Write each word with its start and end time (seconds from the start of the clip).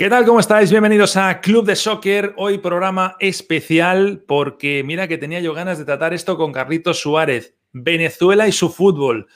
¿Qué 0.00 0.08
tal? 0.08 0.24
¿Cómo 0.24 0.40
estáis? 0.40 0.70
Bienvenidos 0.70 1.18
a 1.18 1.42
Club 1.42 1.66
de 1.66 1.76
Soccer. 1.76 2.32
Hoy 2.38 2.56
programa 2.56 3.16
especial 3.20 4.24
porque 4.26 4.82
mira 4.82 5.06
que 5.06 5.18
tenía 5.18 5.40
yo 5.40 5.52
ganas 5.52 5.76
de 5.76 5.84
tratar 5.84 6.14
esto 6.14 6.38
con 6.38 6.52
Carlitos 6.52 7.00
Suárez. 7.00 7.54
Venezuela 7.72 8.48
y 8.48 8.52
su 8.52 8.70
fútbol. 8.70 9.26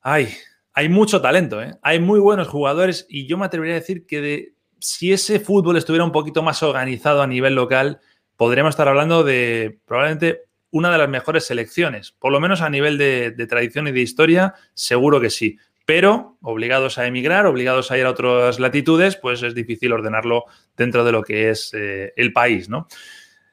Ay, 0.00 0.28
hay 0.74 0.88
mucho 0.88 1.20
talento, 1.20 1.60
¿eh? 1.60 1.74
hay 1.82 1.98
muy 1.98 2.20
buenos 2.20 2.46
jugadores 2.46 3.04
y 3.08 3.26
yo 3.26 3.36
me 3.36 3.46
atrevería 3.46 3.74
a 3.74 3.80
decir 3.80 4.06
que 4.06 4.20
de, 4.20 4.54
si 4.78 5.12
ese 5.12 5.40
fútbol 5.40 5.76
estuviera 5.76 6.04
un 6.04 6.12
poquito 6.12 6.44
más 6.44 6.62
organizado 6.62 7.20
a 7.20 7.26
nivel 7.26 7.56
local, 7.56 7.98
podríamos 8.36 8.74
estar 8.74 8.86
hablando 8.86 9.24
de 9.24 9.80
probablemente 9.86 10.42
una 10.70 10.92
de 10.92 10.98
las 10.98 11.08
mejores 11.08 11.46
selecciones, 11.46 12.12
por 12.12 12.30
lo 12.30 12.38
menos 12.38 12.60
a 12.60 12.70
nivel 12.70 12.96
de, 12.96 13.32
de 13.32 13.46
tradición 13.48 13.88
y 13.88 13.90
de 13.90 14.02
historia, 14.02 14.54
seguro 14.72 15.20
que 15.20 15.30
sí 15.30 15.58
pero 15.90 16.38
obligados 16.40 16.98
a 16.98 17.06
emigrar, 17.08 17.46
obligados 17.46 17.90
a 17.90 17.98
ir 17.98 18.06
a 18.06 18.10
otras 18.10 18.60
latitudes, 18.60 19.16
pues 19.16 19.42
es 19.42 19.56
difícil 19.56 19.92
ordenarlo 19.92 20.44
dentro 20.76 21.02
de 21.02 21.10
lo 21.10 21.24
que 21.24 21.50
es 21.50 21.74
eh, 21.74 22.12
el 22.14 22.32
país, 22.32 22.68
¿no? 22.68 22.86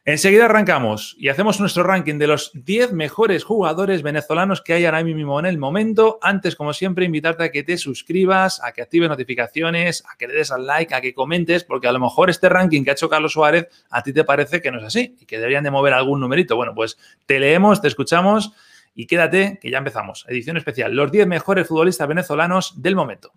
Enseguida 0.06 0.46
arrancamos 0.46 1.16
y 1.18 1.30
hacemos 1.30 1.60
nuestro 1.60 1.82
ranking 1.82 2.20
de 2.20 2.28
los 2.28 2.52
10 2.54 2.94
mejores 2.94 3.44
jugadores 3.44 4.04
venezolanos 4.04 4.62
que 4.62 4.74
hay 4.74 4.86
ahora 4.86 5.04
mismo 5.04 5.40
en 5.40 5.48
el 5.48 5.58
momento. 5.58 6.20
Antes, 6.22 6.56
como 6.56 6.74
siempre, 6.74 7.06
invitarte 7.06 7.44
a 7.44 7.52
que 7.52 7.64
te 7.64 7.76
suscribas, 7.76 8.64
a 8.64 8.72
que 8.72 8.84
actives 8.84 9.10
notificaciones, 9.10 10.04
a 10.06 10.16
que 10.16 10.28
le 10.28 10.36
des 10.36 10.52
al 10.52 10.68
like, 10.68 10.94
a 10.94 11.02
que 11.02 11.16
comentes, 11.16 11.64
porque 11.64 11.88
a 11.88 11.92
lo 11.92 12.00
mejor 12.00 12.30
este 12.30 12.50
ranking 12.50 12.84
que 12.84 12.92
ha 12.92 12.94
hecho 12.94 13.10
Carlos 13.10 13.34
Suárez 13.34 13.68
a 13.90 14.04
ti 14.04 14.14
te 14.14 14.24
parece 14.24 14.62
que 14.62 14.72
no 14.72 14.78
es 14.78 14.84
así 14.84 15.18
y 15.20 15.26
que 15.26 15.38
deberían 15.38 15.64
de 15.64 15.72
mover 15.72 15.94
algún 15.94 16.20
numerito. 16.20 16.56
Bueno, 16.56 16.76
pues 16.76 17.00
te 17.26 17.40
leemos, 17.40 17.82
te 17.82 17.88
escuchamos 17.88 18.54
y 18.98 19.06
quédate, 19.06 19.60
que 19.62 19.70
ya 19.70 19.78
empezamos. 19.78 20.26
Edición 20.28 20.58
especial, 20.58 20.94
los 20.94 21.12
10 21.12 21.28
mejores 21.28 21.68
futbolistas 21.68 22.08
venezolanos 22.08 22.82
del 22.82 22.96
momento. 22.96 23.32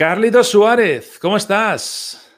Carlitos 0.00 0.48
Suárez, 0.48 1.18
¿cómo 1.18 1.36
estás? 1.36 2.32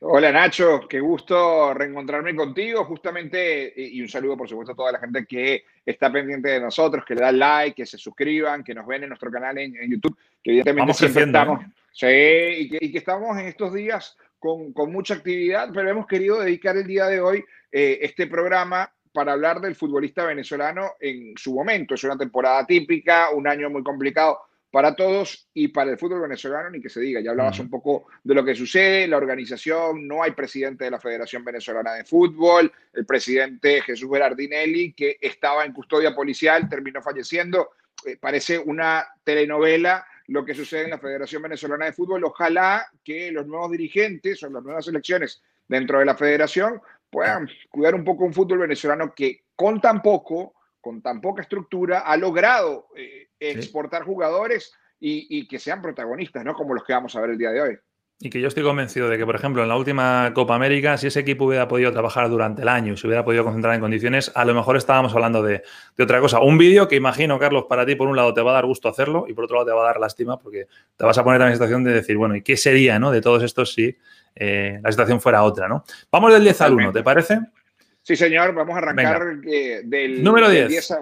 Hola 0.00 0.32
Nacho, 0.32 0.88
qué 0.88 0.98
gusto 0.98 1.72
reencontrarme 1.72 2.34
contigo, 2.34 2.84
justamente, 2.84 3.72
y 3.76 4.02
un 4.02 4.08
saludo 4.08 4.36
por 4.36 4.48
supuesto 4.48 4.72
a 4.72 4.74
toda 4.74 4.90
la 4.90 4.98
gente 4.98 5.24
que 5.24 5.62
está 5.86 6.10
pendiente 6.10 6.48
de 6.48 6.58
nosotros, 6.58 7.04
que 7.06 7.14
le 7.14 7.20
da 7.20 7.30
like, 7.30 7.76
que 7.76 7.86
se 7.86 7.96
suscriban, 7.96 8.64
que 8.64 8.74
nos 8.74 8.84
ven 8.88 9.04
en 9.04 9.10
nuestro 9.10 9.30
canal 9.30 9.56
en, 9.56 9.74
YouTube, 9.88 10.18
que 10.42 10.50
evidentemente 10.50 10.94
siempre 10.94 11.22
estamos, 11.22 11.62
¿eh? 11.62 11.68
sí, 11.92 12.76
y 12.80 12.90
que, 12.90 12.98
estamos 12.98 13.38
en 13.38 13.46
estos 13.46 13.72
días 13.72 14.16
con, 14.40 14.72
mucha 14.90 15.14
actividad, 15.14 15.70
pero 15.72 15.88
hemos 15.88 16.08
querido 16.08 16.40
dedicar 16.40 16.76
el 16.76 16.88
día 16.88 17.06
de 17.06 17.20
hoy 17.20 17.44
eh, 17.70 18.00
este 18.02 18.26
programa 18.26 18.92
para 19.12 19.34
hablar 19.34 19.60
del 19.60 19.76
futbolista 19.76 20.24
venezolano 20.24 20.94
en 20.98 21.34
su 21.36 21.54
momento. 21.54 21.94
Es 21.94 22.02
una 22.02 22.18
temporada 22.18 22.66
típica, 22.66 23.30
un 23.30 23.46
año 23.46 23.70
muy 23.70 23.84
complicado 23.84 24.40
para 24.70 24.94
todos 24.94 25.48
y 25.54 25.68
para 25.68 25.90
el 25.90 25.98
fútbol 25.98 26.22
venezolano, 26.22 26.70
ni 26.70 26.80
que 26.80 26.88
se 26.88 27.00
diga. 27.00 27.20
Ya 27.20 27.30
hablabas 27.30 27.58
un 27.60 27.70
poco 27.70 28.06
de 28.22 28.34
lo 28.34 28.44
que 28.44 28.54
sucede, 28.54 29.06
la 29.08 29.16
organización, 29.16 30.06
no 30.06 30.22
hay 30.22 30.32
presidente 30.32 30.84
de 30.84 30.90
la 30.90 31.00
Federación 31.00 31.44
Venezolana 31.44 31.94
de 31.94 32.04
Fútbol, 32.04 32.70
el 32.92 33.06
presidente 33.06 33.80
Jesús 33.82 34.10
Berardinelli, 34.10 34.92
que 34.92 35.16
estaba 35.20 35.64
en 35.64 35.72
custodia 35.72 36.14
policial, 36.14 36.68
terminó 36.68 37.00
falleciendo. 37.00 37.70
Eh, 38.04 38.16
parece 38.20 38.58
una 38.58 39.06
telenovela 39.24 40.06
lo 40.28 40.44
que 40.44 40.54
sucede 40.54 40.84
en 40.84 40.90
la 40.90 40.98
Federación 40.98 41.42
Venezolana 41.42 41.86
de 41.86 41.92
Fútbol. 41.92 42.24
Ojalá 42.24 42.86
que 43.04 43.30
los 43.30 43.46
nuevos 43.46 43.70
dirigentes 43.70 44.42
o 44.42 44.50
las 44.50 44.62
nuevas 44.62 44.88
elecciones 44.88 45.42
dentro 45.68 45.98
de 46.00 46.04
la 46.04 46.16
federación 46.16 46.80
puedan 47.10 47.48
cuidar 47.70 47.94
un 47.94 48.04
poco 48.04 48.24
un 48.24 48.34
fútbol 48.34 48.58
venezolano 48.58 49.14
que 49.14 49.44
con 49.54 49.80
tan 49.80 50.02
poco 50.02 50.55
con 50.86 51.02
tan 51.02 51.20
poca 51.20 51.42
estructura, 51.42 51.98
ha 51.98 52.16
logrado 52.16 52.86
eh, 52.96 53.30
exportar 53.40 54.04
jugadores 54.04 54.72
y, 55.00 55.48
que 55.48 55.58
sean 55.58 55.82
protagonistas, 55.82 56.44
¿no? 56.44 56.54
Como 56.54 56.74
los 56.74 56.84
que 56.84 56.92
vamos 56.92 57.16
a 57.16 57.20
ver 57.20 57.30
el 57.30 57.38
día 57.38 57.50
de 57.50 57.60
hoy. 57.60 57.78
Y 58.20 58.30
que 58.30 58.40
yo 58.40 58.46
estoy 58.46 58.62
convencido 58.62 59.08
de 59.08 59.18
que, 59.18 59.26
por 59.26 59.34
ejemplo, 59.34 59.64
en 59.64 59.68
la 59.68 59.76
última 59.76 60.30
Copa 60.32 60.54
América, 60.54 60.96
si 60.96 61.08
ese 61.08 61.18
equipo 61.18 61.46
hubiera 61.46 61.66
podido 61.66 61.90
trabajar 61.90 62.30
durante 62.30 62.62
el 62.62 62.68
año 62.68 62.92
y 62.92 62.96
se 62.96 63.08
hubiera 63.08 63.24
podido 63.24 63.42
concentrar 63.42 63.74
en 63.74 63.80
condiciones, 63.80 64.30
a 64.36 64.44
lo 64.44 64.54
mejor 64.54 64.76
estábamos 64.76 65.12
hablando 65.12 65.42
de, 65.42 65.64
otra 65.98 66.20
cosa. 66.20 66.38
Un 66.38 66.56
vídeo 66.56 66.86
que 66.86 66.94
imagino, 66.94 67.36
Carlos, 67.40 67.64
para 67.68 67.84
ti, 67.84 67.96
por 67.96 68.06
un 68.06 68.14
lado, 68.14 68.32
te 68.32 68.40
va 68.40 68.52
a 68.52 68.54
dar 68.54 68.66
gusto 68.66 68.88
hacerlo 68.88 69.26
y 69.28 69.34
por 69.34 69.46
otro 69.46 69.56
lado, 69.56 69.66
te 69.66 69.72
va 69.72 69.82
a 69.82 69.86
dar 69.86 69.98
lástima 69.98 70.38
porque 70.38 70.68
te 70.96 71.04
vas 71.04 71.18
a 71.18 71.24
poner 71.24 71.40
en 71.40 71.48
la 71.48 71.52
situación 71.52 71.82
de 71.82 71.92
decir, 71.94 72.16
bueno, 72.16 72.36
¿y 72.36 72.42
qué 72.42 72.56
sería, 72.56 73.00
¿no? 73.00 73.10
De 73.10 73.20
todos 73.20 73.42
estos 73.42 73.72
si 73.72 73.96
eh, 74.36 74.78
la 74.84 74.92
situación 74.92 75.20
fuera 75.20 75.42
otra, 75.42 75.66
¿no? 75.66 75.82
Vamos 76.12 76.32
del 76.32 76.44
10 76.44 76.60
al 76.60 76.74
1, 76.74 76.92
¿te 76.92 77.02
parece? 77.02 77.40
Sí, 78.06 78.14
señor, 78.14 78.54
vamos 78.54 78.76
a 78.76 78.78
arrancar 78.78 79.40
eh, 79.50 79.80
del 79.82 80.22
número 80.22 80.48
10. 80.48 80.94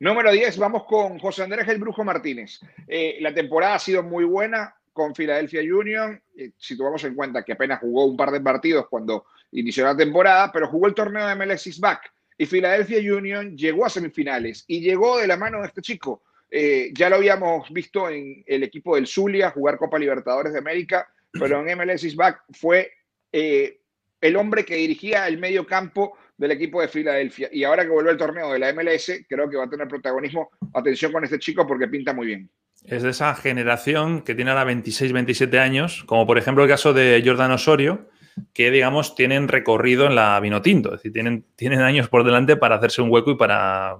número 0.00 0.32
10, 0.32 0.58
vamos 0.58 0.82
con 0.82 1.16
José 1.20 1.44
Andrés 1.44 1.68
El 1.68 1.78
Brujo 1.78 2.02
Martínez. 2.02 2.58
Eh, 2.88 3.18
la 3.20 3.32
temporada 3.32 3.76
ha 3.76 3.78
sido 3.78 4.02
muy 4.02 4.24
buena 4.24 4.74
con 4.92 5.14
Philadelphia 5.14 5.60
Union, 5.60 6.20
eh, 6.36 6.50
si 6.58 6.76
tomamos 6.76 7.04
en 7.04 7.14
cuenta 7.14 7.44
que 7.44 7.52
apenas 7.52 7.78
jugó 7.78 8.04
un 8.04 8.16
par 8.16 8.32
de 8.32 8.40
partidos 8.40 8.88
cuando 8.88 9.26
inició 9.52 9.84
la 9.84 9.96
temporada, 9.96 10.50
pero 10.50 10.66
jugó 10.66 10.88
el 10.88 10.94
torneo 10.94 11.24
de 11.24 11.36
MLS 11.36 11.78
Back 11.78 12.12
y 12.36 12.46
Philadelphia 12.46 12.98
Union 12.98 13.56
llegó 13.56 13.86
a 13.86 13.88
semifinales 13.88 14.64
y 14.66 14.80
llegó 14.80 15.18
de 15.18 15.28
la 15.28 15.36
mano 15.36 15.60
de 15.60 15.68
este 15.68 15.82
chico. 15.82 16.24
ya 16.50 17.08
lo 17.08 17.14
habíamos 17.14 17.72
visto 17.72 18.10
en 18.10 18.42
el 18.44 18.64
equipo 18.64 18.96
del 18.96 19.06
Zulia 19.06 19.50
jugar 19.50 19.78
Copa 19.78 20.00
Libertadores 20.00 20.52
de 20.52 20.58
América, 20.58 21.08
pero 21.30 21.64
en 21.64 21.78
MLS 21.78 22.16
Back 22.16 22.42
fue 22.50 22.90
el 23.30 24.36
hombre 24.36 24.64
que 24.64 24.74
dirigía 24.74 25.28
el 25.28 25.38
medio 25.38 25.64
campo 25.64 26.18
del 26.40 26.52
equipo 26.52 26.80
de 26.80 26.88
Filadelfia. 26.88 27.50
Y 27.52 27.64
ahora 27.64 27.84
que 27.84 27.90
vuelve 27.90 28.12
el 28.12 28.16
torneo 28.16 28.50
de 28.50 28.58
la 28.58 28.72
MLS, 28.72 29.12
creo 29.28 29.50
que 29.50 29.58
va 29.58 29.64
a 29.64 29.68
tener 29.68 29.86
protagonismo. 29.86 30.50
Atención 30.72 31.12
con 31.12 31.22
este 31.22 31.38
chico 31.38 31.66
porque 31.66 31.86
pinta 31.86 32.14
muy 32.14 32.28
bien. 32.28 32.48
Es 32.82 33.02
de 33.02 33.10
esa 33.10 33.34
generación 33.34 34.22
que 34.22 34.34
tiene 34.34 34.50
ahora 34.50 34.64
26, 34.64 35.12
27 35.12 35.58
años, 35.58 36.02
como 36.06 36.26
por 36.26 36.38
ejemplo 36.38 36.64
el 36.64 36.70
caso 36.70 36.94
de 36.94 37.22
Jordan 37.22 37.52
Osorio, 37.52 38.08
que 38.54 38.70
digamos 38.70 39.14
tienen 39.14 39.48
recorrido 39.48 40.06
en 40.06 40.14
la 40.14 40.40
Vinotinto, 40.40 40.88
es 40.88 41.02
decir, 41.02 41.12
tienen, 41.12 41.44
tienen 41.56 41.82
años 41.82 42.08
por 42.08 42.24
delante 42.24 42.56
para 42.56 42.76
hacerse 42.76 43.02
un 43.02 43.10
hueco 43.10 43.32
y 43.32 43.36
para, 43.36 43.98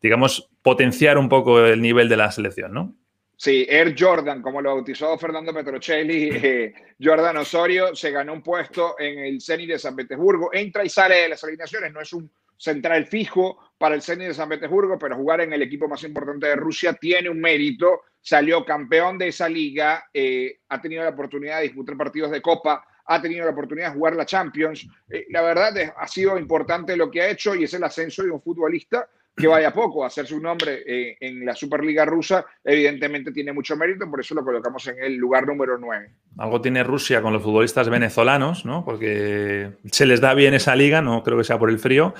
digamos, 0.00 0.48
potenciar 0.62 1.18
un 1.18 1.28
poco 1.28 1.62
el 1.62 1.82
nivel 1.82 2.08
de 2.08 2.16
la 2.16 2.32
selección, 2.32 2.72
¿no? 2.72 2.94
Sí, 3.36 3.66
Air 3.68 3.94
Jordan, 3.98 4.40
como 4.40 4.60
lo 4.60 4.74
bautizó 4.74 5.18
Fernando 5.18 5.52
Petrocelli, 5.52 6.30
eh, 6.34 6.74
Jordan 7.02 7.36
Osorio 7.38 7.94
se 7.94 8.10
ganó 8.10 8.32
un 8.32 8.42
puesto 8.42 8.96
en 8.98 9.18
el 9.18 9.40
Zenit 9.40 9.70
de 9.70 9.78
San 9.78 9.96
Petersburgo. 9.96 10.50
Entra 10.52 10.84
y 10.84 10.88
sale 10.88 11.16
de 11.16 11.28
las 11.30 11.42
alineaciones, 11.42 11.92
no 11.92 12.00
es 12.00 12.12
un 12.12 12.30
central 12.56 13.06
fijo 13.06 13.58
para 13.76 13.94
el 13.94 14.02
Zenit 14.02 14.28
de 14.28 14.34
San 14.34 14.48
Petersburgo, 14.48 14.98
pero 14.98 15.16
jugar 15.16 15.40
en 15.40 15.52
el 15.52 15.62
equipo 15.62 15.88
más 15.88 16.02
importante 16.04 16.46
de 16.46 16.56
Rusia 16.56 16.94
tiene 16.94 17.28
un 17.28 17.40
mérito. 17.40 18.02
Salió 18.20 18.64
campeón 18.64 19.18
de 19.18 19.28
esa 19.28 19.48
liga, 19.48 20.06
eh, 20.14 20.60
ha 20.68 20.80
tenido 20.80 21.02
la 21.02 21.10
oportunidad 21.10 21.58
de 21.58 21.64
disputar 21.64 21.96
partidos 21.96 22.30
de 22.30 22.40
Copa, 22.40 22.86
ha 23.06 23.20
tenido 23.20 23.44
la 23.44 23.50
oportunidad 23.50 23.88
de 23.88 23.98
jugar 23.98 24.14
la 24.14 24.24
Champions. 24.24 24.86
Eh, 25.10 25.26
la 25.30 25.42
verdad 25.42 25.74
ha 25.96 26.06
sido 26.06 26.38
importante 26.38 26.96
lo 26.96 27.10
que 27.10 27.20
ha 27.20 27.28
hecho 27.28 27.54
y 27.54 27.64
es 27.64 27.74
el 27.74 27.84
ascenso 27.84 28.22
de 28.22 28.30
un 28.30 28.40
futbolista 28.40 29.06
que 29.36 29.46
vaya 29.48 29.72
poco 29.72 30.04
a 30.04 30.06
hacer 30.06 30.26
su 30.26 30.40
nombre 30.40 30.82
eh, 30.86 31.16
en 31.20 31.44
la 31.44 31.56
Superliga 31.56 32.04
rusa, 32.04 32.46
evidentemente 32.62 33.32
tiene 33.32 33.52
mucho 33.52 33.76
mérito, 33.76 34.08
por 34.08 34.20
eso 34.20 34.34
lo 34.34 34.44
colocamos 34.44 34.86
en 34.86 35.02
el 35.02 35.16
lugar 35.16 35.46
número 35.46 35.76
9. 35.76 36.10
Algo 36.38 36.60
tiene 36.60 36.84
Rusia 36.84 37.20
con 37.20 37.32
los 37.32 37.42
futbolistas 37.42 37.88
venezolanos, 37.88 38.64
¿no? 38.64 38.84
Porque 38.84 39.72
se 39.90 40.06
les 40.06 40.20
da 40.20 40.34
bien 40.34 40.54
esa 40.54 40.76
liga, 40.76 41.02
no 41.02 41.22
creo 41.24 41.36
que 41.36 41.44
sea 41.44 41.58
por 41.58 41.70
el 41.70 41.80
frío, 41.80 42.14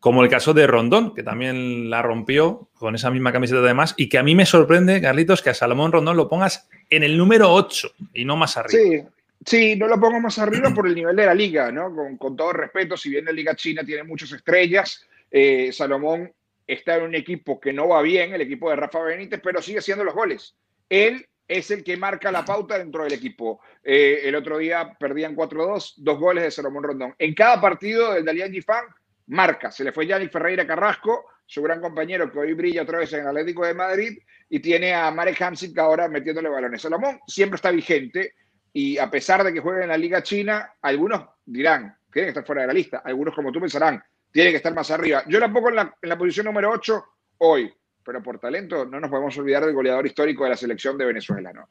como 0.00 0.22
el 0.22 0.28
caso 0.28 0.52
de 0.52 0.66
Rondón, 0.66 1.14
que 1.14 1.22
también 1.22 1.88
la 1.88 2.02
rompió 2.02 2.68
con 2.74 2.94
esa 2.94 3.10
misma 3.10 3.32
camiseta 3.32 3.60
además, 3.60 3.94
y 3.96 4.08
que 4.10 4.18
a 4.18 4.22
mí 4.22 4.34
me 4.34 4.44
sorprende, 4.44 5.00
Carlitos, 5.00 5.42
que 5.42 5.50
a 5.50 5.54
Salomón 5.54 5.92
Rondón 5.92 6.16
lo 6.16 6.28
pongas 6.28 6.68
en 6.90 7.02
el 7.02 7.16
número 7.16 7.52
8 7.52 7.92
y 8.12 8.24
no 8.26 8.36
más 8.36 8.56
arriba. 8.56 8.82
Sí. 8.82 9.02
Sí, 9.42 9.74
no 9.74 9.88
lo 9.88 9.98
pongo 9.98 10.20
más 10.20 10.38
arriba 10.38 10.68
por 10.74 10.86
el 10.86 10.94
nivel 10.94 11.16
de 11.16 11.24
la 11.24 11.34
liga, 11.34 11.72
¿no? 11.72 11.94
Con, 12.18 12.36
todo 12.36 12.52
respeto, 12.52 12.94
si 12.94 13.08
bien 13.08 13.24
la 13.24 13.32
Liga 13.32 13.54
China 13.54 13.82
tiene 13.82 14.02
muchas 14.02 14.32
estrellas, 14.32 15.02
eh, 15.30 15.72
Salomón 15.72 16.30
está 16.72 16.96
en 16.96 17.04
un 17.04 17.14
equipo 17.14 17.60
que 17.60 17.72
no 17.72 17.88
va 17.88 18.02
bien, 18.02 18.32
el 18.32 18.40
equipo 18.40 18.70
de 18.70 18.76
Rafa 18.76 19.00
Benítez, 19.02 19.40
pero 19.42 19.60
sigue 19.62 19.78
haciendo 19.78 20.04
los 20.04 20.14
goles. 20.14 20.56
Él 20.88 21.26
es 21.46 21.70
el 21.70 21.82
que 21.82 21.96
marca 21.96 22.30
la 22.30 22.44
pauta 22.44 22.78
dentro 22.78 23.04
del 23.04 23.12
equipo. 23.12 23.60
Eh, 23.82 24.20
el 24.24 24.34
otro 24.36 24.58
día 24.58 24.96
perdían 24.98 25.34
4-2, 25.34 25.94
dos 25.96 26.18
goles 26.18 26.44
de 26.44 26.50
Salomón 26.50 26.84
Rondón. 26.84 27.14
En 27.18 27.34
cada 27.34 27.60
partido 27.60 28.12
del 28.12 28.24
Dalian 28.24 28.52
Gifán 28.52 28.84
marca. 29.30 29.70
Se 29.70 29.84
le 29.84 29.92
fue 29.92 30.06
Yanni 30.06 30.28
Ferreira 30.28 30.66
Carrasco, 30.66 31.26
su 31.46 31.62
gran 31.62 31.80
compañero 31.80 32.30
que 32.30 32.38
hoy 32.38 32.52
brilla 32.52 32.82
otra 32.82 32.98
vez 32.98 33.12
en 33.12 33.20
el 33.20 33.28
Atlético 33.28 33.64
de 33.64 33.74
Madrid, 33.74 34.18
y 34.48 34.60
tiene 34.60 34.92
a 34.92 35.10
Marek 35.10 35.40
Hamsik 35.40 35.78
ahora 35.78 36.08
metiéndole 36.08 36.48
balones. 36.48 36.82
Salomón 36.82 37.20
siempre 37.26 37.56
está 37.56 37.70
vigente 37.70 38.34
y 38.72 38.98
a 38.98 39.10
pesar 39.10 39.42
de 39.44 39.52
que 39.52 39.60
juegue 39.60 39.82
en 39.82 39.88
la 39.88 39.96
Liga 39.96 40.22
China, 40.22 40.74
algunos 40.82 41.24
dirán, 41.44 41.96
tienen 42.12 42.26
que 42.26 42.30
estar 42.30 42.44
fuera 42.44 42.62
de 42.62 42.68
la 42.68 42.74
lista. 42.74 43.02
Algunos, 43.04 43.34
como 43.34 43.52
tú 43.52 43.60
pensarán, 43.60 44.02
tienen 44.32 44.52
que 44.52 44.58
estar 44.58 44.74
más 44.74 44.90
arriba. 44.90 45.22
Yo 45.26 45.38
la 45.38 45.52
pongo 45.52 45.68
en 45.70 45.76
la, 45.76 45.94
en 46.00 46.08
la 46.08 46.18
posición 46.18 46.46
número 46.46 46.70
8 46.70 47.04
hoy 47.38 47.72
pero 48.04 48.22
por 48.22 48.38
talento 48.38 48.84
no 48.84 48.98
nos 48.98 49.10
podemos 49.10 49.36
olvidar 49.38 49.64
del 49.64 49.74
goleador 49.74 50.06
histórico 50.06 50.44
de 50.44 50.50
la 50.50 50.56
selección 50.56 50.96
de 50.98 51.04
Venezuela. 51.04 51.52
¿no? 51.52 51.68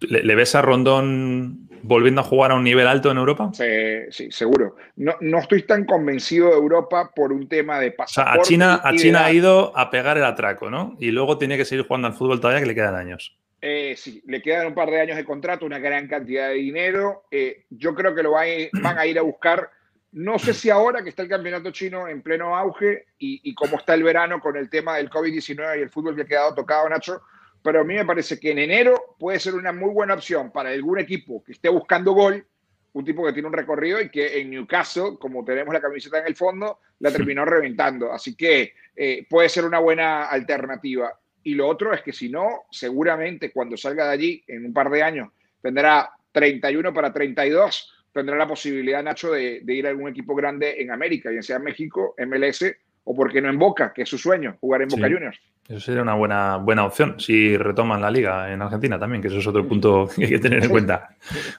¿Le, 0.00 0.34
ves 0.34 0.54
a 0.54 0.62
Rondón 0.62 1.68
volviendo 1.82 2.20
a 2.20 2.24
jugar 2.24 2.52
a 2.52 2.54
un 2.54 2.64
nivel 2.64 2.86
alto 2.86 3.10
en 3.10 3.16
Europa? 3.16 3.50
Sí, 3.52 3.64
sí 4.10 4.30
seguro. 4.30 4.76
No, 4.96 5.16
no 5.20 5.38
estoy 5.38 5.62
tan 5.62 5.84
convencido 5.84 6.50
de 6.50 6.56
Europa 6.56 7.10
por 7.14 7.32
un 7.32 7.48
tema 7.48 7.80
de 7.80 7.92
pasaporte. 7.92 8.30
O 8.30 8.34
sea, 8.34 8.40
a 8.40 8.44
China, 8.44 8.80
a 8.84 8.94
China 8.94 9.24
ha 9.24 9.32
ido 9.32 9.76
a 9.76 9.90
pegar 9.90 10.16
el 10.18 10.24
atraco, 10.24 10.70
¿no? 10.70 10.96
Y 11.00 11.10
luego 11.10 11.38
tiene 11.38 11.56
que 11.56 11.64
seguir 11.64 11.86
jugando 11.86 12.08
al 12.08 12.14
fútbol 12.14 12.40
todavía 12.40 12.60
que 12.60 12.68
le 12.68 12.74
quedan 12.74 12.94
años. 12.94 13.36
Eh, 13.60 13.94
sí, 13.96 14.22
le 14.26 14.40
quedan 14.40 14.68
un 14.68 14.74
par 14.74 14.88
de 14.90 15.00
años 15.00 15.16
de 15.16 15.24
contrato, 15.24 15.66
una 15.66 15.80
gran 15.80 16.06
cantidad 16.06 16.48
de 16.48 16.54
dinero. 16.54 17.24
Eh, 17.30 17.64
yo 17.70 17.94
creo 17.94 18.14
que 18.14 18.22
lo 18.22 18.32
van 18.32 18.98
a 18.98 19.06
ir 19.06 19.18
a 19.18 19.22
buscar 19.22 19.70
no 20.12 20.38
sé 20.38 20.54
si 20.54 20.70
ahora 20.70 21.02
que 21.02 21.10
está 21.10 21.22
el 21.22 21.28
campeonato 21.28 21.70
chino 21.70 22.08
en 22.08 22.22
pleno 22.22 22.56
auge 22.56 23.06
y, 23.18 23.40
y 23.50 23.54
cómo 23.54 23.76
está 23.76 23.94
el 23.94 24.02
verano 24.02 24.40
con 24.40 24.56
el 24.56 24.70
tema 24.70 24.96
del 24.96 25.10
COVID-19 25.10 25.78
y 25.78 25.82
el 25.82 25.90
fútbol 25.90 26.16
que 26.16 26.22
ha 26.22 26.26
quedado 26.26 26.54
tocado, 26.54 26.88
Nacho, 26.88 27.22
pero 27.62 27.80
a 27.80 27.84
mí 27.84 27.94
me 27.94 28.04
parece 28.04 28.38
que 28.38 28.52
en 28.52 28.58
enero 28.58 29.16
puede 29.18 29.38
ser 29.38 29.54
una 29.54 29.72
muy 29.72 29.90
buena 29.90 30.14
opción 30.14 30.50
para 30.50 30.70
algún 30.70 30.98
equipo 30.98 31.42
que 31.44 31.52
esté 31.52 31.68
buscando 31.68 32.12
gol, 32.12 32.44
un 32.92 33.04
tipo 33.04 33.24
que 33.24 33.32
tiene 33.32 33.48
un 33.48 33.54
recorrido 33.54 34.00
y 34.00 34.08
que 34.08 34.40
en 34.40 34.50
Newcastle, 34.50 35.18
como 35.20 35.44
tenemos 35.44 35.74
la 35.74 35.80
camiseta 35.80 36.18
en 36.18 36.26
el 36.26 36.36
fondo, 36.36 36.80
la 37.00 37.10
terminó 37.10 37.44
reventando. 37.44 38.12
Así 38.12 38.34
que 38.34 38.72
eh, 38.96 39.26
puede 39.28 39.48
ser 39.48 39.64
una 39.64 39.78
buena 39.78 40.24
alternativa. 40.26 41.12
Y 41.42 41.54
lo 41.54 41.68
otro 41.68 41.92
es 41.92 42.02
que 42.02 42.12
si 42.12 42.28
no, 42.28 42.64
seguramente 42.70 43.52
cuando 43.52 43.76
salga 43.76 44.06
de 44.06 44.12
allí 44.12 44.44
en 44.46 44.66
un 44.66 44.72
par 44.72 44.90
de 44.90 45.02
años 45.02 45.28
tendrá 45.60 46.10
31 46.32 46.92
para 46.94 47.12
32 47.12 47.97
tendrá 48.18 48.36
la 48.36 48.46
posibilidad, 48.46 49.02
Nacho, 49.02 49.32
de, 49.32 49.62
ir 49.66 49.86
a 49.86 49.90
algún 49.90 50.10
equipo 50.10 50.34
grande 50.34 50.80
en 50.80 50.90
América, 50.90 51.30
bien 51.30 51.42
sea 51.42 51.58
México, 51.58 52.14
MLS 52.26 52.64
o, 53.04 53.14
por 53.14 53.32
qué 53.32 53.40
no, 53.40 53.48
en 53.48 53.58
Boca, 53.58 53.92
que 53.94 54.02
es 54.02 54.08
su 54.08 54.18
sueño, 54.18 54.56
jugar 54.60 54.82
en 54.82 54.88
Boca 54.88 55.08
Juniors. 55.08 55.40
Eso 55.68 55.80
sería 55.80 56.02
una 56.02 56.14
buena, 56.14 56.56
buena 56.56 56.84
opción 56.84 57.20
si 57.20 57.56
retoman 57.56 58.00
la 58.00 58.10
liga 58.10 58.52
en 58.52 58.60
Argentina 58.60 58.98
también, 58.98 59.22
que 59.22 59.28
eso 59.28 59.38
es 59.38 59.46
otro 59.46 59.66
punto 59.66 60.08
que 60.14 60.24
hay 60.24 60.30
que 60.30 60.38
tener 60.38 60.64
en 60.64 60.70
cuenta. 60.70 61.10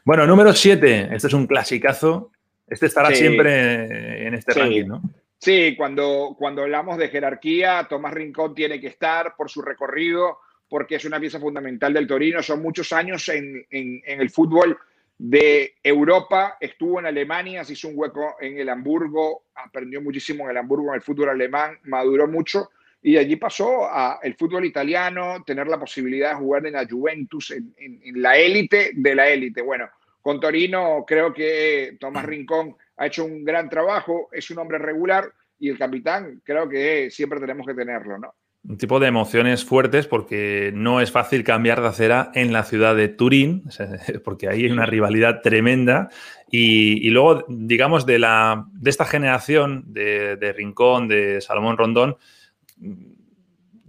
Bueno, 0.04 0.28
número 0.28 0.54
7, 0.54 1.10
este 1.12 1.28
es 1.28 1.34
un 1.34 1.48
clasicazo. 1.48 2.32
Este 2.68 2.88
estará 2.88 3.12
siempre 3.12 4.28
en 4.28 4.34
este 4.36 4.54
ranking, 4.54 4.88
¿no? 4.88 5.02
Sí, 5.38 5.76
cuando, 5.78 6.36
cuando 6.38 6.64
hablamos 6.64 6.98
de 6.98 7.08
jerarquía, 7.08 7.88
Tomás 7.90 8.14
Rincón 8.14 8.54
tiene 8.54 8.80
que 8.80 8.88
estar 8.88 9.36
por 9.38 9.50
su 9.50 9.62
recorrido, 9.62 10.40
porque 10.68 10.96
es 10.96 11.06
una 11.06 11.20
pieza 11.20 11.40
fundamental 11.40 11.94
del 11.94 12.06
Torino. 12.06 12.44
Son 12.44 12.62
muchos 12.62 12.92
años 12.92 13.30
en, 13.30 13.66
en 13.70 14.02
el 14.22 14.30
fútbol 14.30 14.78
de 15.20 15.76
Europa, 15.84 16.58
estuvo 16.62 16.98
en 16.98 17.06
Alemania, 17.06 17.66
se 17.66 17.74
hizo 17.74 17.90
un 17.90 17.94
hueco 17.98 18.38
en 18.40 18.58
el 18.58 18.70
Hamburgo, 18.70 19.44
aprendió 19.54 20.02
muchísimo 20.02 20.46
en 20.46 20.52
el 20.52 20.58
Hamburgo, 20.58 20.90
en 20.90 20.96
el 20.96 21.02
fútbol 21.02 21.30
alemán, 21.30 21.78
maduró 21.84 22.26
mucho 22.26 22.70
y 23.02 23.18
allí 23.18 23.36
pasó 23.36 23.90
al 23.92 24.34
fútbol 24.36 24.64
italiano, 24.64 25.44
tener 25.46 25.68
la 25.68 25.78
posibilidad 25.78 26.32
de 26.32 26.36
jugar 26.38 26.66
en 26.66 26.74
la 26.74 26.88
Juventus, 26.88 27.52
en, 27.52 28.02
la 28.22 28.38
élite 28.38 28.92
de 28.94 29.16
la 29.16 29.30
élite. 29.30 29.62
Bueno, 29.62 29.90
con 30.22 30.40
Torino 30.40 31.04
creo 31.06 31.34
que 31.34 31.98
Tomás 32.00 32.26
Rincón 32.26 32.78
ha 32.96 33.08
hecho 33.08 33.26
un 33.26 33.44
gran 33.44 33.70
trabajo, 33.70 34.30
es 34.32 34.50
un 34.52 34.60
hombre 34.60 34.78
regular 34.78 35.30
y 35.60 35.70
el 35.70 35.78
capitán 35.78 36.42
creo 36.46 36.70
que 36.70 37.12
siempre 37.12 37.42
tenemos 37.42 37.68
que 37.68 37.74
tenerlo, 37.74 38.18
¿no? 38.18 38.36
Un 38.64 38.78
tipo 38.78 39.00
de 39.00 39.08
emociones 39.08 39.64
fuertes 39.64 40.08
porque 40.08 40.72
no 40.74 41.02
es 41.02 41.12
fácil 41.12 41.44
cambiar 41.44 41.82
de 41.82 41.88
acera 41.88 42.32
en 42.34 42.52
la 42.52 42.64
ciudad 42.64 42.96
de 42.96 43.08
Turín, 43.08 43.64
porque 44.24 44.50
ahí 44.50 44.66
hay 44.66 44.72
una 44.72 44.86
rivalidad 44.86 45.42
tremenda. 45.42 46.10
Y, 46.52 47.10
luego, 47.12 47.46
digamos, 47.48 48.06
de, 48.06 48.20
la, 48.20 48.66
de 48.74 48.90
esta 48.90 49.06
generación 49.06 49.84
de, 49.88 50.54
Rincón, 50.56 51.08
de 51.08 51.42
Salomón 51.42 51.78
Rondón, 51.78 52.18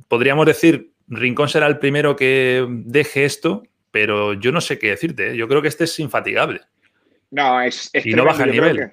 podríamos 0.08 0.46
decir, 0.46 0.92
Rincón 1.08 1.48
será 1.48 1.66
el 1.66 1.78
primero 1.78 2.16
que 2.16 2.66
deje 2.68 3.24
esto, 3.24 3.62
pero 3.90 4.34
yo 4.34 4.52
no 4.52 4.60
sé 4.60 4.78
qué 4.78 4.90
decirte. 4.90 5.30
¿eh? 5.30 5.36
Yo 5.36 5.48
creo 5.48 5.62
que 5.62 5.68
este 5.68 5.84
es 5.84 5.98
infatigable. 6.00 6.60
No, 7.30 7.60
es, 7.62 7.90
y 7.94 8.12
no 8.12 8.24
baja 8.24 8.44
el 8.44 8.52
nivel. 8.52 8.92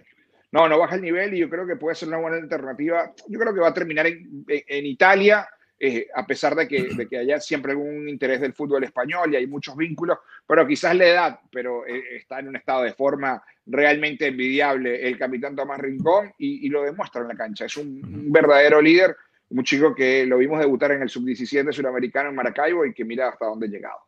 no, 0.51 0.69
no 0.69 0.79
baja 0.79 0.95
el 0.95 1.01
nivel 1.01 1.33
y 1.33 1.39
yo 1.39 1.49
creo 1.49 1.67
que 1.67 1.75
puede 1.75 1.95
ser 1.95 2.07
una 2.07 2.17
buena 2.17 2.37
alternativa. 2.37 3.11
Yo 3.27 3.37
creo 3.37 3.53
que 3.53 3.59
va 3.59 3.69
a 3.69 3.73
terminar 3.73 4.07
en, 4.07 4.45
en 4.47 4.85
Italia 4.85 5.47
eh, 5.79 6.07
a 6.15 6.25
pesar 6.25 6.55
de 6.55 6.67
que, 6.67 6.87
de 6.95 7.07
que, 7.07 7.19
haya 7.19 7.39
siempre 7.39 7.73
algún 7.73 8.09
interés 8.09 8.41
del 8.41 8.53
fútbol 8.53 8.83
español 8.83 9.31
y 9.31 9.35
hay 9.35 9.45
muchos 9.45 9.75
vínculos, 9.75 10.17
pero 10.47 10.65
quizás 10.65 10.95
la 10.95 11.05
edad, 11.05 11.39
pero 11.51 11.85
eh, 11.85 12.15
está 12.15 12.39
en 12.39 12.47
un 12.47 12.55
estado 12.55 12.81
de 12.81 12.93
forma 12.93 13.43
realmente 13.67 14.25
envidiable 14.25 15.07
el 15.07 15.19
capitán 15.19 15.55
Tomás 15.55 15.79
Rincón 15.79 16.33
y, 16.39 16.67
lo 16.69 16.81
demuestra 16.81 17.21
en 17.21 17.27
la 17.27 17.35
cancha. 17.35 17.65
Es 17.65 17.77
un, 17.77 18.31
verdadero 18.31 18.81
líder, 18.81 19.15
un 19.49 19.63
chico 19.63 19.93
que 19.93 20.25
lo 20.25 20.39
vimos 20.39 20.59
debutar 20.59 20.93
en 20.93 21.03
el 21.03 21.09
sub-17 21.09 21.71
sudamericano 21.71 22.29
en 22.29 22.35
Maracaibo 22.35 22.83
y 22.83 22.93
que 22.93 23.05
mira 23.05 23.29
hasta 23.29 23.45
dónde 23.45 23.67
ha 23.67 23.69
llegado. 23.69 23.99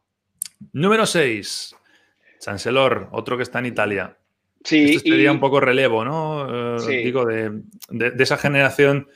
Número 0.74 1.06
6, 1.06 1.75
Chancelor, 2.39 3.10
otro 3.12 3.38
que 3.38 3.44
está 3.44 3.60
en 3.60 3.68
Italia. 3.68 4.18
Sí, 4.63 4.95
este 4.95 5.12
sería 5.12 5.31
un 5.31 5.39
poco 5.39 5.60
relevo, 5.60 6.04
¿no? 6.04 6.80
Eh, 6.80 7.04
digo, 7.04 7.25
de, 7.25 7.62
de 7.89 8.24
esa 8.24 8.38
generación 8.38 9.07